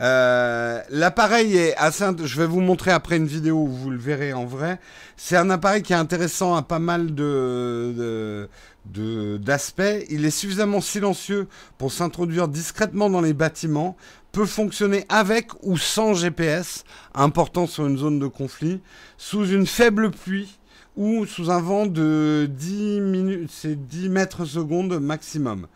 [0.00, 2.04] Euh, l'appareil est assez.
[2.24, 4.78] Je vais vous montrer après une vidéo où vous le verrez en vrai.
[5.16, 8.48] C'est un appareil qui est intéressant à pas mal de,
[8.84, 10.04] d'aspects.
[10.10, 13.96] Il est suffisamment silencieux pour s'introduire discrètement dans les bâtiments.
[14.32, 18.80] Peut fonctionner avec ou sans GPS, important sur une zone de conflit,
[19.18, 20.58] sous une faible pluie
[20.96, 25.66] ou sous un vent de 10 minutes, c'est 10 mètres secondes maximum.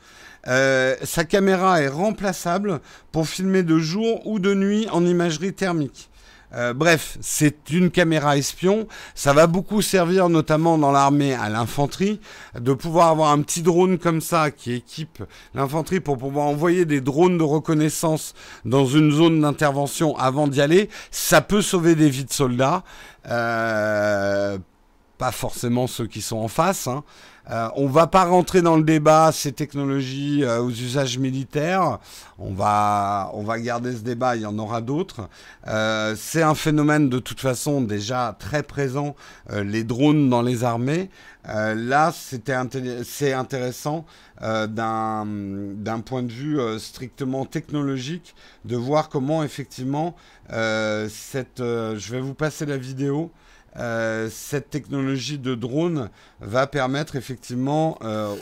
[0.46, 2.80] Euh, sa caméra est remplaçable
[3.12, 6.10] pour filmer de jour ou de nuit en imagerie thermique.
[6.54, 8.86] Euh, bref, c'est une caméra espion.
[9.14, 12.20] Ça va beaucoup servir, notamment dans l'armée, à l'infanterie,
[12.58, 15.22] de pouvoir avoir un petit drone comme ça qui équipe
[15.54, 18.34] l'infanterie pour pouvoir envoyer des drones de reconnaissance
[18.64, 20.88] dans une zone d'intervention avant d'y aller.
[21.10, 22.84] Ça peut sauver des vies de soldats.
[23.28, 24.58] Euh,
[25.18, 26.86] pas forcément ceux qui sont en face.
[26.86, 27.02] Hein.
[27.50, 32.00] Euh, on va pas rentrer dans le débat ces technologies euh, aux usages militaires.
[32.38, 34.34] On va, on va garder ce débat.
[34.34, 35.28] Il y en aura d'autres.
[35.68, 39.14] Euh, c'est un phénomène de toute façon déjà très présent.
[39.52, 41.08] Les drones dans les armées.
[41.44, 42.56] là, c'était
[43.04, 44.04] c'est intéressant
[44.40, 48.34] d'un d'un point de vue strictement technologique
[48.64, 50.16] de voir comment effectivement
[50.50, 51.58] cette.
[51.60, 53.30] je vais vous passer la vidéo.
[53.78, 56.08] Euh, cette technologie de drone
[56.40, 58.34] va permettre effectivement euh,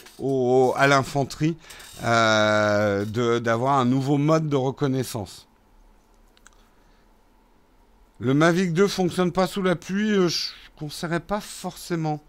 [0.77, 1.57] à l'infanterie
[2.05, 3.05] euh,
[3.41, 5.49] d'avoir un nouveau mode de reconnaissance.
[8.21, 12.21] Le Mavic 2 fonctionne pas sous la pluie, je ne conseillerais pas forcément.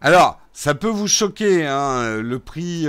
[0.00, 2.86] Alors, ça peut vous choquer, hein, le prix,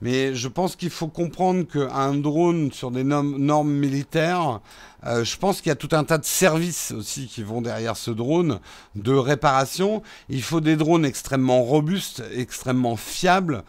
[0.00, 4.60] mais je pense qu'il faut comprendre qu'un drone sur des normes militaires,
[5.06, 7.96] euh, je pense qu'il y a tout un tas de services aussi qui vont derrière
[7.96, 8.58] ce drone
[8.96, 10.02] de réparation.
[10.28, 13.62] Il faut des drones extrêmement robustes, extrêmement fiables.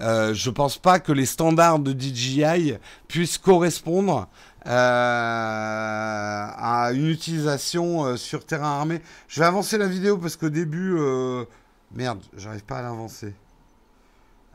[0.00, 2.74] Euh, je ne pense pas que les standards de DJI
[3.08, 4.28] puissent correspondre
[4.66, 9.00] euh, à une utilisation sur terrain armé.
[9.28, 10.98] Je vais avancer la vidéo parce qu'au début...
[11.94, 13.34] Merde, j'arrive pas à l'avancer.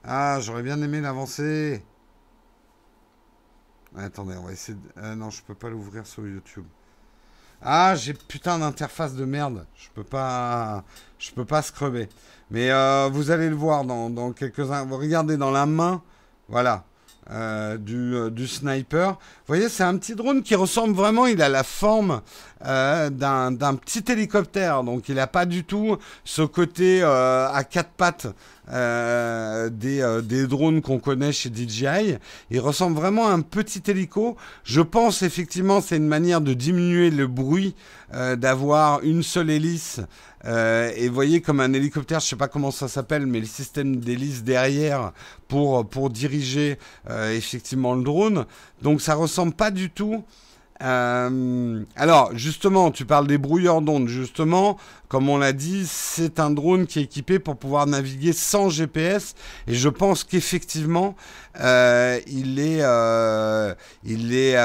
[0.04, 1.82] Ah, j'aurais bien aimé l'avancer.
[3.96, 5.02] Attendez, on va essayer de...
[5.02, 6.66] Euh, non, je peux pas l'ouvrir sur YouTube.
[7.62, 9.66] Ah, j'ai putain d'interface de merde.
[9.74, 10.84] Je peux pas...
[11.18, 12.10] Je peux pas scruber.
[12.52, 14.90] Mais euh, vous allez le voir dans, dans quelques-uns.
[14.90, 16.02] Regardez dans la main.
[16.50, 16.84] Voilà.
[17.32, 19.10] Euh, du, euh, du, sniper.
[19.10, 19.18] Vous
[19.50, 22.22] voyez, c'est un petit drone qui ressemble vraiment, il a la forme
[22.66, 27.92] euh, d'un petit hélicoptère, donc il n'a pas du tout ce côté euh, à quatre
[27.92, 28.28] pattes
[28.72, 32.18] euh, des, des, drones qu'on connaît chez DJI.
[32.50, 34.36] Il ressemble vraiment à un petit hélico.
[34.64, 37.76] Je pense effectivement c'est une manière de diminuer le bruit
[38.38, 40.02] d'avoir une seule hélice
[40.46, 43.98] euh, et voyez comme un hélicoptère, je sais pas comment ça s'appelle, mais le système
[43.98, 45.12] d'hélice derrière
[45.48, 46.78] pour, pour diriger
[47.10, 48.46] euh, effectivement le drone.
[48.82, 50.24] Donc ça ressemble pas du tout.
[50.82, 54.08] Euh, alors justement, tu parles des brouilleurs d'ondes.
[54.08, 54.78] Justement,
[55.10, 59.36] comme on l'a dit, c'est un drone qui est équipé pour pouvoir naviguer sans GPS.
[59.68, 61.18] Et je pense qu'effectivement,
[61.60, 62.82] euh, il est,
[64.06, 64.56] il est,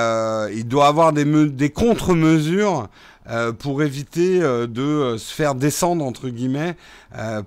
[0.54, 2.88] il doit avoir des, des contre-mesures
[3.26, 6.76] euh, pour éviter euh, de euh, se faire descendre entre guillemets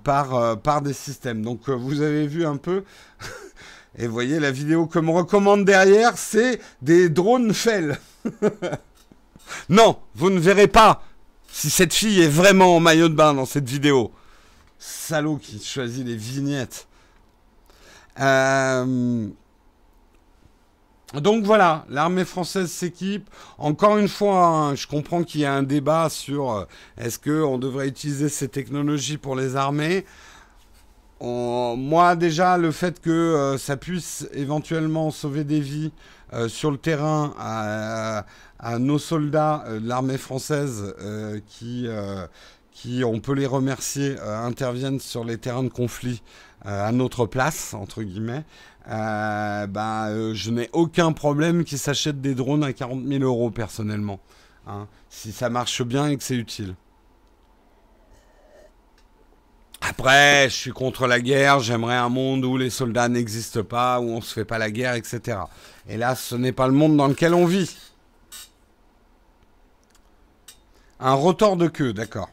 [0.02, 1.42] par, par des systèmes.
[1.42, 2.84] Donc vous avez vu un peu.
[3.98, 7.98] Et voyez la vidéo que me recommande derrière, c'est des drones fell.
[9.68, 11.02] non, vous ne verrez pas
[11.50, 14.12] si cette fille est vraiment en maillot de bain dans cette vidéo.
[14.78, 16.86] Salaud qui choisit les vignettes.
[21.14, 23.30] Donc voilà, l'armée française s'équipe.
[23.56, 26.64] Encore une fois, hein, je comprends qu'il y a un débat sur euh,
[26.98, 30.04] est-ce qu'on devrait utiliser ces technologies pour les armées.
[31.20, 35.92] moi déjà, le fait que euh, ça puisse éventuellement sauver des vies
[36.34, 38.26] euh, sur le terrain à,
[38.78, 40.92] nos soldats de l'armée française
[41.46, 41.86] qui,
[42.72, 46.22] qui, on peut les remercier, interviennent sur les terrains de conflit
[46.64, 48.44] à notre place, entre guillemets,
[48.88, 53.50] euh, bah, euh, je n'ai aucun problème qu'ils s'achètent des drones à 40 000 euros
[53.50, 54.18] personnellement.
[54.66, 56.74] Hein, si ça marche bien et que c'est utile.
[59.80, 64.08] Après, je suis contre la guerre, j'aimerais un monde où les soldats n'existent pas, où
[64.08, 65.38] on se fait pas la guerre, etc.
[65.88, 67.76] Et là, ce n'est pas le monde dans lequel on vit.
[71.00, 72.28] Un rotor de queue, d'accord.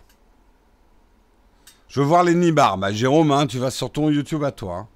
[1.88, 2.78] Je veux voir les nibards.
[2.78, 4.76] Bah, Jérôme, hein, tu vas sur ton YouTube à toi.
[4.76, 4.88] Hein.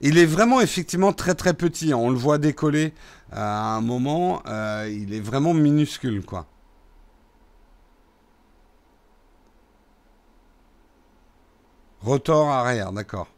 [0.00, 1.92] Il est vraiment effectivement très très petit.
[1.92, 1.96] Hein.
[1.96, 2.94] On le voit décoller
[3.32, 4.42] euh, à un moment.
[4.46, 6.46] Euh, il est vraiment minuscule, quoi.
[12.02, 13.28] Rotor arrière, d'accord.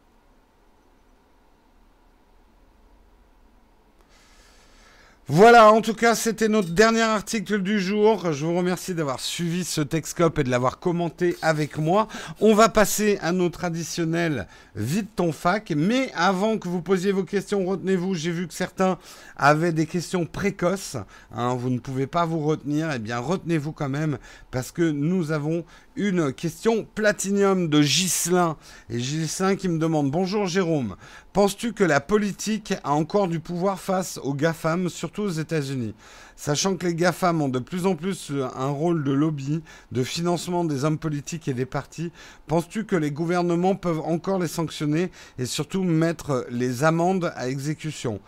[5.29, 8.33] Voilà, en tout cas, c'était notre dernier article du jour.
[8.33, 12.09] Je vous remercie d'avoir suivi ce Texcope et de l'avoir commenté avec moi.
[12.41, 15.71] On va passer à nos traditionnels vite ton fac.
[15.77, 18.15] Mais avant que vous posiez vos questions, retenez-vous.
[18.15, 18.97] J'ai vu que certains
[19.37, 20.97] avaient des questions précoces.
[21.33, 22.91] Hein, vous ne pouvez pas vous retenir.
[22.93, 24.17] Eh bien, retenez-vous quand même
[24.51, 25.63] parce que nous avons
[25.95, 28.57] une question platinium de Ghislain.
[28.89, 30.95] Et Ghislain qui me demande Bonjour Jérôme,
[31.33, 35.93] penses-tu que la politique a encore du pouvoir face aux GAFAM, surtout aux États-Unis?
[36.35, 40.65] Sachant que les GAFAM ont de plus en plus un rôle de lobby, de financement
[40.65, 42.11] des hommes politiques et des partis,
[42.47, 48.19] penses-tu que les gouvernements peuvent encore les sanctionner et surtout mettre les amendes à exécution?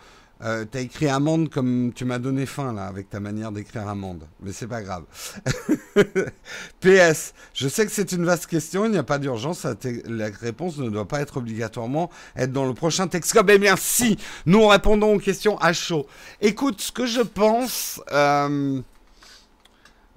[0.44, 4.26] Euh, t'as écrit amende comme tu m'as donné faim là avec ta manière d'écrire amende,
[4.40, 5.04] mais c'est pas grave.
[6.80, 9.66] PS, je sais que c'est une vaste question, il n'y a pas d'urgence,
[10.06, 13.48] la réponse ne doit pas être obligatoirement être dans le prochain Texcope.
[13.50, 16.06] Eh bien si, nous répondons aux questions à chaud.
[16.40, 18.80] Écoute, ce que je pense, euh,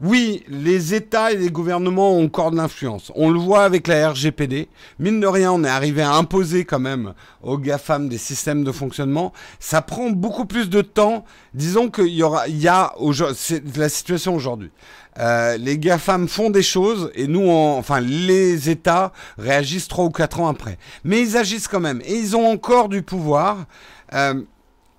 [0.02, 3.12] oui, les États et les gouvernements ont encore de l'influence.
[3.16, 4.70] On le voit avec la RGPD.
[4.98, 8.72] Mine de rien, on est arrivé à imposer quand même aux GAFAM des systèmes de
[8.72, 9.34] fonctionnement.
[9.60, 11.26] Ça prend beaucoup plus de temps.
[11.54, 12.94] Disons qu'il y aura, il y a,
[13.36, 14.72] c'est la situation aujourd'hui.
[15.20, 20.40] Euh, les GAFAM font des choses et nous, enfin, les États réagissent trois ou quatre
[20.40, 20.78] ans après.
[21.04, 23.66] Mais ils agissent quand même et ils ont encore du pouvoir.
[24.14, 24.42] Euh,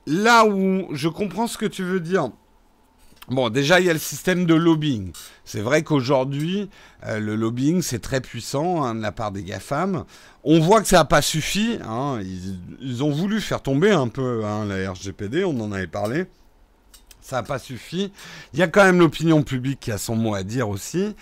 [0.06, 2.30] là où je comprends ce que tu veux dire
[3.30, 5.12] Bon, déjà, il y a le système de lobbying.
[5.44, 6.68] C'est vrai qu'aujourd'hui,
[7.06, 10.04] euh, le lobbying, c'est très puissant hein, de la part des GAFAM.
[10.42, 11.78] On voit que ça n'a pas suffi.
[11.86, 12.20] Hein.
[12.80, 16.26] Ils, ont voulu faire tomber un peu hein, la RGPD, on en avait parlé
[17.30, 18.10] ça n'a pas suffi.
[18.52, 21.14] Il y a quand même l'opinion publique qui a son mot à dire aussi.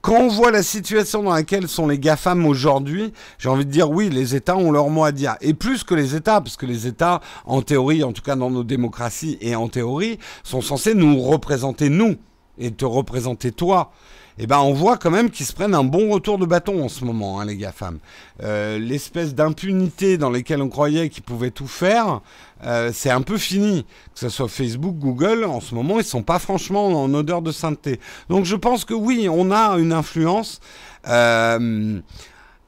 [0.00, 3.88] Quand on voit la situation dans laquelle sont les GAFAM aujourd'hui, j'ai envie de dire
[3.88, 5.36] oui, les États ont leur mot à dire.
[5.40, 8.50] Et plus que les États, parce que les États, en théorie, en tout cas dans
[8.50, 12.16] nos démocraties et en théorie, sont censés nous représenter nous
[12.58, 13.92] et te représenter toi
[14.38, 16.88] eh ben on voit quand même qu'ils se prennent un bon retour de bâton en
[16.88, 17.98] ce moment, hein, les GAFAM.
[18.42, 22.20] Euh, L'espèce d'impunité dans laquelle on croyait qu'ils pouvaient tout faire,
[22.64, 23.84] euh, c'est un peu fini.
[24.14, 27.52] Que ce soit Facebook, Google, en ce moment, ils sont pas franchement en odeur de
[27.52, 28.00] sainteté.
[28.28, 30.60] Donc je pense que oui, on a une influence.
[31.08, 32.00] Euh,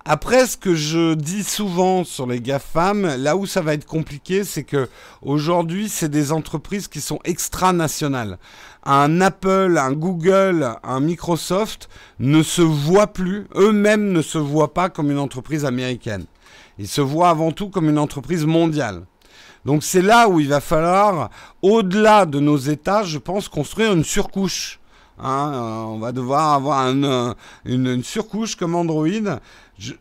[0.07, 4.45] après, ce que je dis souvent sur les GAFAM, là où ça va être compliqué,
[4.45, 4.91] c'est que
[5.23, 8.39] aujourd'hui, c'est des entreprises qui sont extra-nationales.
[8.85, 14.91] Un Apple, un Google, un Microsoft ne se voient plus, eux-mêmes ne se voient pas
[14.91, 16.27] comme une entreprise américaine.
[16.79, 19.07] Ils se voient avant tout comme une entreprise mondiale.
[19.65, 21.31] Donc c'est là où il va falloir,
[21.63, 24.81] au-delà de nos États, je pense, construire une surcouche.
[25.17, 27.35] Hein, euh, on va devoir avoir euh,
[27.65, 29.07] une, surcouche comme Android
[29.79, 29.93] je,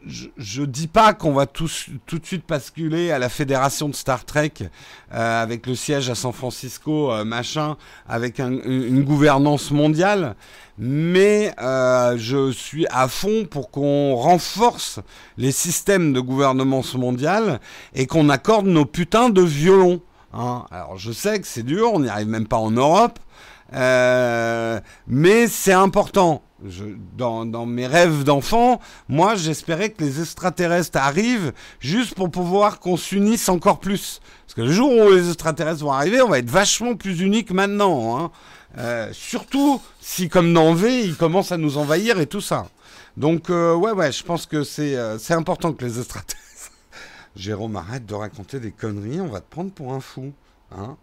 [0.61, 4.53] ne dis pas qu'on va tout, de suite basculer à la fédération de Star Trek
[4.61, 7.75] euh, avec le siège à San Francisco, machin,
[8.07, 10.35] avec une gouvernance mondiale,
[10.77, 14.99] mais je suis à fond pour qu'on renforce
[15.37, 17.59] les systèmes de gouvernance mondiale
[17.95, 20.01] et qu'on accorde nos putains de violons.
[20.33, 20.65] Hein.
[20.69, 23.19] Alors je sais que c'est dur, on n'y arrive même pas en Europe,
[23.71, 26.41] mais c'est important
[27.17, 33.49] dans, mes rêves d'enfant, moi j'espérais que les extraterrestres arrivent juste pour pouvoir qu'on s'unisse
[33.49, 34.21] encore plus.
[34.45, 37.51] Parce que le jour où les extraterrestres vont arriver, on va être vachement plus unique
[37.51, 38.17] maintenant.
[38.17, 38.31] Hein.
[38.77, 42.67] Euh, surtout si, comme dans V, ils commencent à nous envahir et tout ça.
[43.17, 46.71] Donc, euh, ouais, ouais, je pense que c'est euh, c'est important que les extraterrestres.
[47.35, 50.33] Jérôme, arrête de raconter des conneries, on va te prendre pour un fou.
[50.71, 50.97] Hein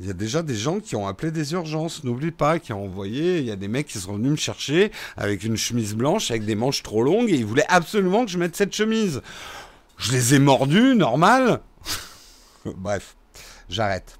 [0.00, 2.84] il y a déjà des gens qui ont appelé des urgences, n'oublie pas, qui ont
[2.84, 6.30] envoyé, il y a des mecs qui sont venus me chercher avec une chemise blanche,
[6.30, 9.22] avec des manches trop longues, et ils voulaient absolument que je mette cette chemise.
[9.96, 11.60] Je les ai mordus, normal.
[12.64, 13.16] Bref,
[13.68, 14.18] j'arrête.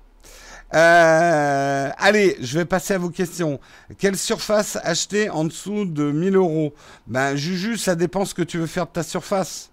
[0.74, 3.61] Euh, allez, je vais passer à vos questions.
[3.99, 6.74] Quelle surface acheter en dessous de 1000 euros?
[7.07, 9.70] Ben, Juju, ça dépend ce que tu veux faire de ta surface.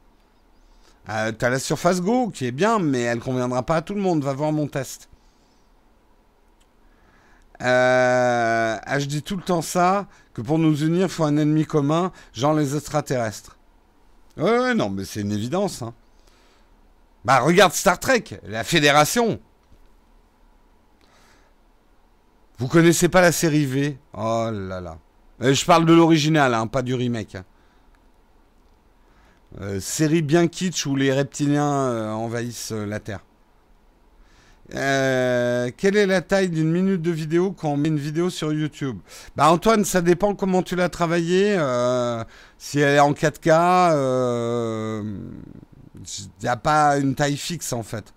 [1.09, 4.01] Euh, T'as la surface Go qui est bien, mais elle conviendra pas à tout le
[4.01, 4.23] monde.
[4.23, 5.09] Va voir mon test.
[7.61, 11.37] Euh, ah, je dis tout le temps ça, que pour nous unir, il faut un
[11.37, 13.57] ennemi commun, genre les extraterrestres.
[14.37, 15.81] Ouais, non, mais c'est une évidence.
[15.81, 15.93] Hein.
[17.23, 19.39] Bah, regarde Star Trek, la Fédération.
[22.57, 23.97] Vous connaissez pas la série V?
[24.13, 24.97] Oh là là.
[25.41, 27.35] Euh, je parle de l'original, hein, pas du remake.
[27.35, 27.45] Hein.
[29.61, 33.21] Euh, série bien kitsch où les reptiliens envahissent la Terre.
[34.71, 38.99] Quelle est la taille d'une minute de vidéo quand on met une vidéo sur YouTube?
[39.35, 41.55] Bah Antoine, ça dépend comment tu l'as travaillée.
[42.57, 45.03] si elle est en 4K,
[45.95, 48.13] il n'y a pas une taille fixe en fait.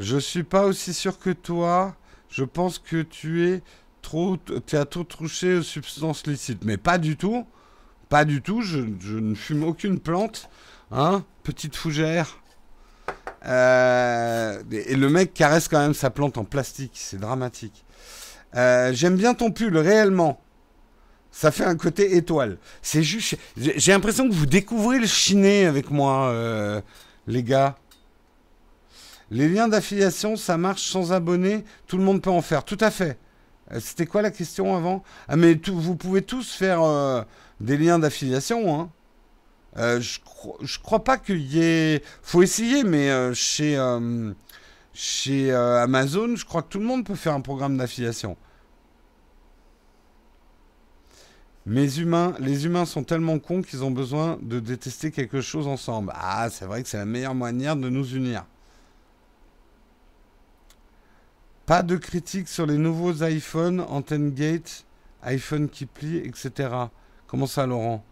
[0.00, 1.94] Je suis pas aussi sûr que toi.
[2.30, 3.62] Je pense que tu es
[4.00, 6.64] trop, tu as trop touché aux substances licites.
[6.64, 7.46] Mais pas du tout.
[8.08, 8.62] Pas du tout.
[8.62, 10.48] Je, ne fume aucune plante.
[10.90, 12.38] Hein Petite fougère.
[13.46, 16.92] Euh, et le mec caresse quand même sa plante en plastique.
[16.94, 17.84] C'est dramatique.
[18.56, 20.40] Euh, j'aime bien ton pull, réellement.
[21.30, 22.58] Ça fait un côté étoile.
[22.82, 23.36] C'est juste.
[23.56, 26.80] J'ai l'impression que vous découvrez le chiné avec moi, euh,
[27.26, 27.76] les gars.
[29.30, 32.64] Les liens d'affiliation, ça marche sans abonnés, tout le monde peut en faire.
[32.64, 33.16] Tout à fait.
[33.78, 35.04] C'était quoi la question avant?
[35.28, 37.24] Ah mais vous pouvez tous faire
[37.60, 38.74] des liens d'affiliation.
[38.74, 38.90] Hein.
[39.76, 42.02] Euh, je, crois pas qu'il y ait...
[42.22, 43.78] faut essayer, mais chez,
[44.92, 48.36] chez Amazon, je crois que tout le monde peut faire un programme d'affiliation.
[51.66, 56.12] Mais humains, les humains sont tellement cons qu'ils ont besoin de détester quelque chose ensemble.
[56.16, 58.44] Ah, c'est vrai que c'est la meilleure manière de nous unir.
[61.66, 64.84] Pas de critique sur les nouveaux iPhones, antenne gate,
[65.22, 66.70] iPhone qui plie, etc.
[67.28, 68.04] Comment ça, Laurent?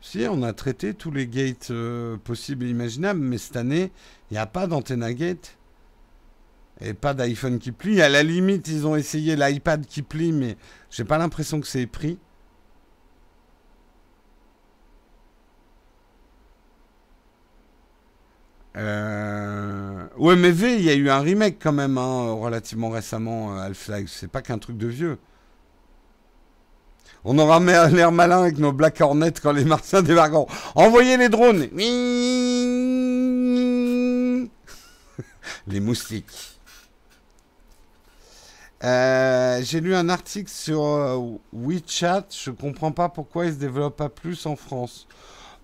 [0.00, 3.90] Si, on a traité tous les gates euh, possibles et imaginables, mais cette année,
[4.30, 5.58] il n'y a pas d'antenne gate.
[6.80, 8.00] Et pas d'iPhone qui plie.
[8.02, 10.56] À la limite, ils ont essayé l'iPad qui plie, mais
[10.90, 12.18] j'ai pas l'impression que c'est pris.
[18.76, 20.06] Euh...
[20.18, 23.60] Ouais, mais V, il y a eu un remake quand même, hein, relativement récemment, euh,
[23.62, 24.10] Half-Life.
[24.10, 25.18] C'est pas qu'un truc de vieux.
[27.24, 30.46] On aura l'air malin avec nos Black Hornets quand les Martiens débarqueront.
[30.74, 31.68] Envoyez les drones
[35.66, 36.58] Les moustiques.
[38.84, 41.18] Euh, j'ai lu un article sur euh,
[41.52, 42.26] WeChat.
[42.30, 45.08] Je comprends pas pourquoi il se développe pas plus en France.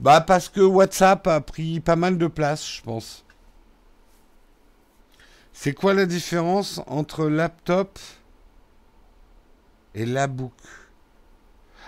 [0.01, 3.25] Bah parce que WhatsApp a pris pas mal de place, je pense.
[5.53, 8.01] C'est quoi la différence entre laptop
[9.95, 10.27] et la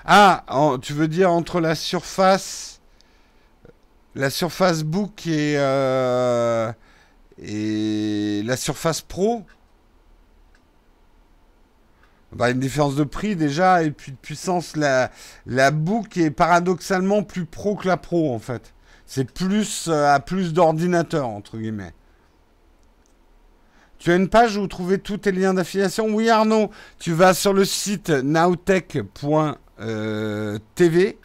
[0.09, 0.45] Ah,
[0.83, 2.81] tu veux dire entre la surface,
[4.15, 6.73] la surface book et, euh,
[7.43, 9.45] et la surface pro?
[12.31, 14.77] Bah, une différence de prix déjà et puis de puissance.
[14.77, 15.11] La,
[15.45, 18.75] la book est paradoxalement plus pro que la pro en fait.
[19.07, 21.95] C'est plus euh, à plus d'ordinateurs entre guillemets.
[23.99, 26.07] Tu as une page où vous trouvez tous tes liens d'affiliation?
[26.11, 28.11] Oui Arnaud, tu vas sur le site
[29.79, 31.19] nowtech.tv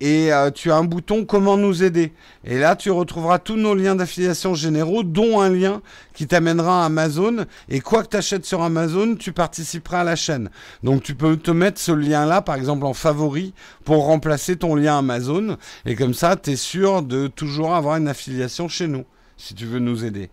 [0.00, 2.12] et euh, tu as un bouton comment nous aider.
[2.44, 5.82] Et là, tu retrouveras tous nos liens d'affiliation généraux, dont un lien
[6.14, 7.46] qui t'amènera à Amazon.
[7.68, 10.50] Et quoi que tu achètes sur Amazon, tu participeras à la chaîne.
[10.82, 14.98] Donc tu peux te mettre ce lien-là, par exemple, en favori pour remplacer ton lien
[14.98, 15.56] Amazon.
[15.84, 19.04] Et comme ça, tu es sûr de toujours avoir une affiliation chez nous,
[19.36, 20.30] si tu veux nous aider.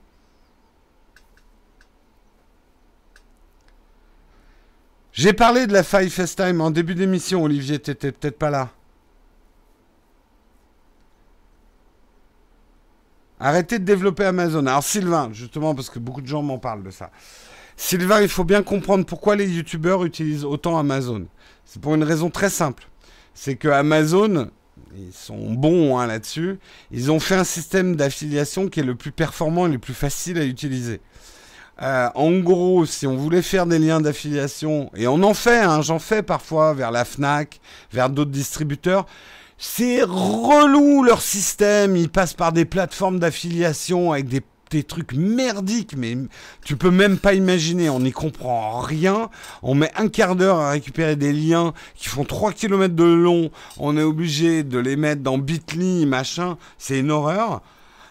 [5.15, 8.69] J'ai parlé de la faille FaceTime en début d'émission, Olivier, t'étais peut-être pas là.
[13.39, 14.65] Arrêtez de développer Amazon.
[14.65, 17.11] Alors Sylvain, justement, parce que beaucoup de gens m'en parlent de ça.
[17.77, 21.27] Sylvain, il faut bien comprendre pourquoi les youtubeurs utilisent autant Amazon.
[21.63, 22.89] C'est pour une raison très simple.
[23.33, 24.51] C'est que Amazon,
[24.97, 26.59] ils sont bons hein, là-dessus,
[26.91, 30.37] ils ont fait un système d'affiliation qui est le plus performant et le plus facile
[30.39, 30.99] à utiliser.
[31.81, 35.81] Euh, en gros, si on voulait faire des liens d'affiliation, et on en fait, hein,
[35.81, 37.59] j'en fais parfois vers la FNAC,
[37.91, 39.05] vers d'autres distributeurs,
[39.57, 41.95] c'est relou leur système.
[41.95, 44.41] Ils passent par des plateformes d'affiliation avec des,
[44.83, 46.17] trucs merdiques, mais
[46.65, 47.89] tu peux même pas imaginer.
[47.89, 49.29] On n'y comprend rien.
[49.63, 53.51] On met un quart d'heure à récupérer des liens qui font 3 km de long.
[53.77, 56.57] On est obligé de les mettre dans Bitly, machin.
[56.77, 57.61] C'est une horreur.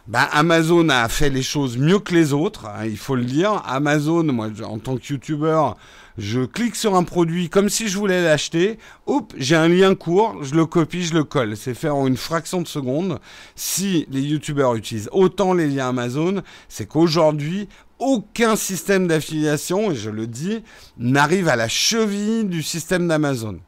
[0.06, 3.62] Bah, Amazon a fait les choses mieux que les autres, hein, il faut le dire.
[3.64, 5.78] Amazon, moi, en tant que youtubeur,
[6.18, 8.78] je clique sur un produit comme si je voulais l'acheter.
[9.06, 11.56] Oups, j'ai un lien court, je le copie, je le colle.
[11.56, 13.18] C'est fait en une fraction de seconde.
[13.56, 17.66] Si les youtubeurs utilisent autant les liens Amazon, c'est qu'aujourd'hui,
[17.98, 20.62] aucun système d'affiliation, et je le dis,
[20.98, 23.58] n'arrive à la cheville du système d'Amazon.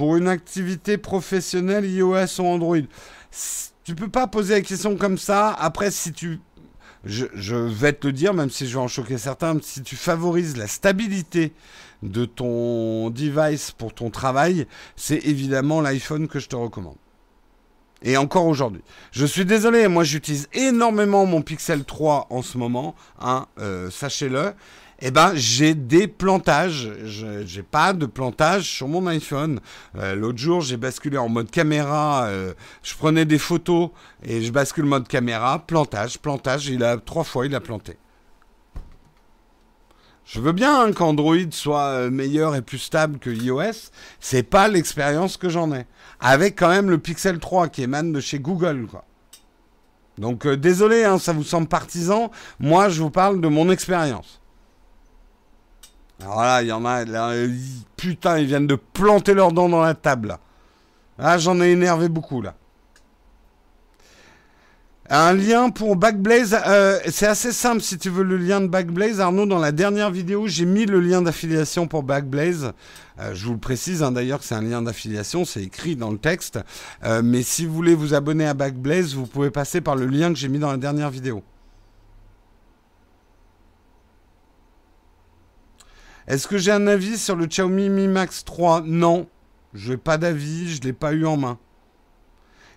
[0.00, 2.78] Pour une activité professionnelle, iOS ou Android
[3.84, 5.50] Tu peux pas poser la question comme ça.
[5.50, 6.40] Après, si tu
[7.04, 10.56] je, vais te le dire, même si je vais en choquer certains, si tu favorises
[10.56, 11.52] la stabilité
[12.02, 16.96] de ton device pour ton travail, c'est évidemment l'iPhone que je te recommande.
[18.02, 18.80] Et encore aujourd'hui.
[19.12, 24.54] Je suis désolé, moi j'utilise énormément mon Pixel 3 en ce moment, hein, euh, sachez-le
[25.02, 26.90] eh ben j'ai des plantages.
[27.04, 29.60] Je J'ai pas de plantage sur mon iPhone.
[29.96, 32.26] Euh, l'autre jour, j'ai basculé en mode caméra.
[32.26, 33.90] Euh, je prenais des photos
[34.22, 35.58] et je bascule mode caméra.
[35.66, 36.66] Plantage, plantage.
[36.68, 37.96] Il a trois fois, il a planté.
[40.26, 43.90] Je veux bien hein, qu'Android soit euh, meilleur et plus stable que iOS.
[44.20, 45.86] C'est pas l'expérience que j'en ai.
[46.20, 48.86] Avec quand même le Pixel 3 qui émane de chez Google.
[50.18, 52.30] Donc désolé, hein, ça vous semble partisan.
[52.58, 54.39] Moi, je vous parle de mon expérience.
[56.22, 57.04] Alors là, il y en a,
[57.96, 60.38] putain, ils viennent de planter leurs dents dans la table.
[61.18, 62.54] Ah, j'en ai énervé beaucoup là.
[65.12, 69.20] Un lien pour Backblaze, euh, c'est assez simple si tu veux le lien de Backblaze.
[69.20, 72.70] Arnaud, dans la dernière vidéo, j'ai mis le lien d'affiliation pour Backblaze.
[73.18, 76.12] Euh, je vous le précise hein, d'ailleurs que c'est un lien d'affiliation, c'est écrit dans
[76.12, 76.60] le texte.
[77.02, 80.32] Euh, mais si vous voulez vous abonner à Backblaze, vous pouvez passer par le lien
[80.32, 81.42] que j'ai mis dans la dernière vidéo.
[86.30, 89.26] Est-ce que j'ai un avis sur le Xiaomi Mi Max 3 Non.
[89.74, 91.58] Je n'ai pas d'avis, je ne l'ai pas eu en main.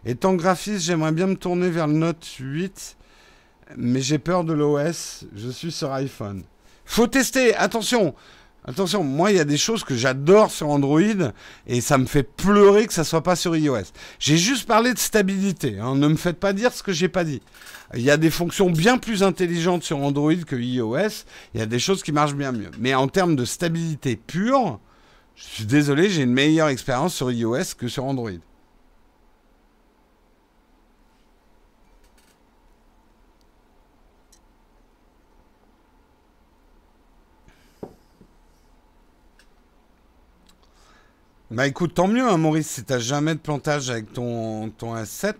[0.05, 2.97] Étant graphiste, j'aimerais bien me tourner vers le Note 8,
[3.77, 5.25] mais j'ai peur de l'OS.
[5.35, 6.41] Je suis sur iPhone.
[6.83, 8.15] Faut tester, attention
[8.65, 11.01] Attention, moi, il y a des choses que j'adore sur Android
[11.67, 13.91] et ça me fait pleurer que ça soit pas sur iOS.
[14.19, 15.79] J'ai juste parlé de stabilité.
[15.79, 15.95] Hein.
[15.95, 17.41] Ne me faites pas dire ce que j'ai pas dit.
[17.93, 21.25] Il y a des fonctions bien plus intelligentes sur Android que iOS.
[21.53, 22.71] Il y a des choses qui marchent bien mieux.
[22.79, 24.79] Mais en termes de stabilité pure,
[25.35, 28.31] je suis désolé, j'ai une meilleure expérience sur iOS que sur Android.
[41.53, 45.35] Bah écoute, tant mieux, hein, Maurice, si t'as jamais de plantage avec ton, ton S7.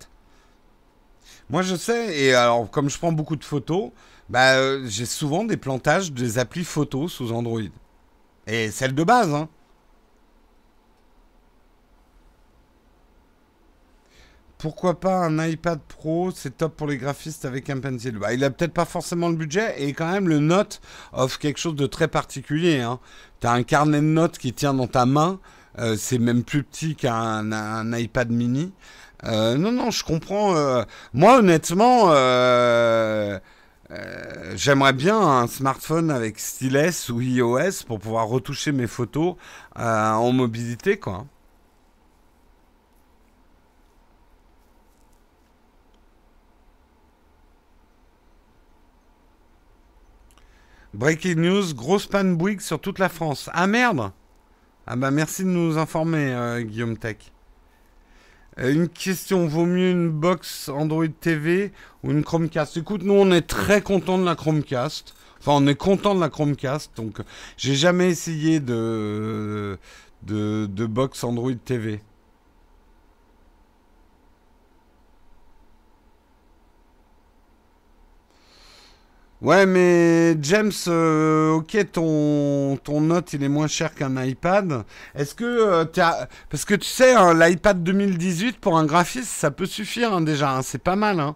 [1.50, 3.90] Moi, je sais, et alors, comme je prends beaucoup de photos,
[4.30, 7.64] bah, euh, j'ai souvent des plantages des applis photos sous Android.
[8.46, 9.50] Et celle de base, hein.
[14.60, 18.20] Pourquoi pas un iPad Pro C'est top pour les graphistes avec un pencil.
[18.20, 20.80] Bah, il a peut-être pas forcément le budget et quand même le Note
[21.12, 22.82] offre quelque chose de très particulier.
[22.82, 23.00] Hein.
[23.42, 25.40] Un carnet de notes qui tient dans ta main.
[25.80, 28.74] Euh, c'est même plus petit qu'un iPad mini.
[29.26, 30.56] Euh, non, non, je comprends.
[30.56, 30.84] Euh.
[31.14, 32.10] moi, honnêtement,
[34.56, 39.36] j'aimerais bien un smartphone avec stylus ou iOS pour pouvoir retoucher mes photos
[39.76, 41.26] en mobilité, quoi.
[50.94, 53.50] Breaking news, grosse panne Bouygues sur toute la France.
[53.54, 54.12] Ah merde
[54.86, 57.18] ah bah merci de nous informer, euh, Guillaume Tech.
[58.60, 61.72] Euh, une question, vaut mieux une box Android TV
[62.04, 62.78] ou une Chromecast?
[62.78, 65.16] Écoute, nous on est très content de la Chromecast.
[65.40, 66.92] Enfin, on est content de la Chromecast.
[66.96, 67.20] Donc,
[67.58, 69.78] j'ai jamais essayé de,
[70.24, 72.02] de, de box Android TV.
[79.44, 84.86] Ouais, mais James, euh, ok, ton, ton note, il est moins cher qu'un iPad.
[85.16, 85.86] Est-ce que euh.
[86.50, 90.56] Parce que tu sais, hein, l'iPad 2018, pour un graphiste, ça peut suffire hein, déjà.
[90.56, 91.20] Hein, c'est pas mal.
[91.20, 91.36] Hein.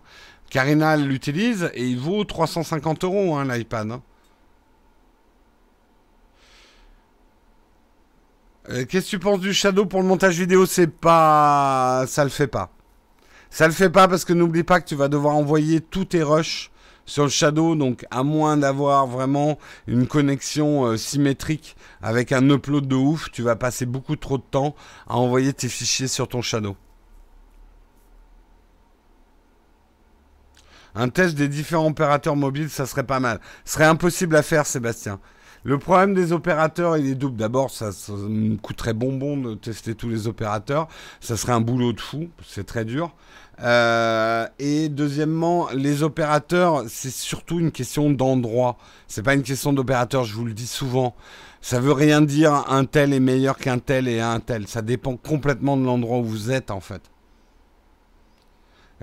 [0.50, 4.00] Karina l'utilise et il vaut 350 euros, l'iPad.
[8.70, 10.66] Euh, qu'est-ce que tu penses du Shadow pour le montage vidéo?
[10.66, 12.06] C'est pas...
[12.08, 12.72] Ça le fait pas.
[13.50, 16.24] Ça le fait pas parce que n'oublie pas que tu vas devoir envoyer tous tes
[16.24, 16.72] rushs
[17.08, 22.88] sur le Shadow, donc à moins d'avoir vraiment une connexion euh, symétrique avec un upload
[22.88, 24.76] de ouf, tu vas passer beaucoup trop de temps
[25.08, 26.76] à envoyer tes fichiers sur ton Shadow.
[30.94, 33.40] Un test des différents opérateurs mobiles, ça serait pas mal.
[33.66, 35.20] Ce serait impossible à faire, Sébastien.
[35.64, 37.38] Le problème des opérateurs, il est double.
[37.38, 40.88] D'abord, ça, ça, me coûterait bonbon de tester tous les opérateurs.
[41.20, 42.30] Ça serait un boulot de fou.
[42.46, 43.14] C'est très dur.
[43.64, 48.78] Euh, et deuxièmement, les opérateurs, c'est surtout une question d'endroit.
[49.08, 51.16] C'est pas une question d'opérateur, je vous le dis souvent.
[51.62, 54.68] Ça veut rien dire un tel est meilleur qu'un tel et un tel.
[54.68, 57.02] Ça dépend complètement de l'endroit où vous êtes en fait.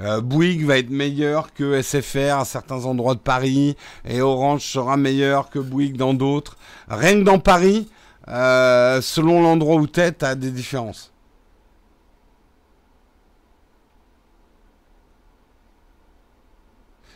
[0.01, 4.97] Euh, Bouygues va être meilleur que SFR à certains endroits de Paris et Orange sera
[4.97, 6.57] meilleur que Bouygues dans d'autres.
[6.89, 7.89] Rien que dans Paris,
[8.29, 11.14] euh, selon l'endroit où tu es, tu as des différences.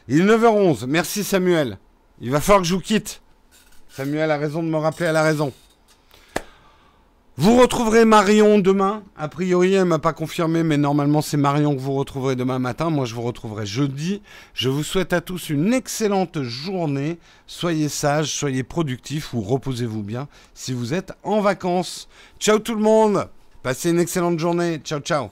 [0.09, 0.87] Il est 9h11.
[0.87, 1.79] Merci Samuel.
[2.21, 3.21] Il va falloir que je vous quitte.
[3.91, 5.53] Samuel a raison de me rappeler à la raison.
[7.37, 9.05] Vous retrouverez Marion demain.
[9.17, 12.91] A priori, elle m'a pas confirmé, mais normalement, c'est Marion que vous retrouverez demain matin.
[12.91, 14.23] Moi, je vous retrouverai jeudi.
[14.55, 17.19] Je vous souhaite à tous une excellente journée.
[17.47, 22.09] Soyez sages, soyez productifs ou reposez-vous bien si vous êtes en vacances.
[22.41, 23.29] Ciao tout le monde.
[23.63, 24.81] Passez une excellente journée.
[24.83, 25.29] Ciao, ciao.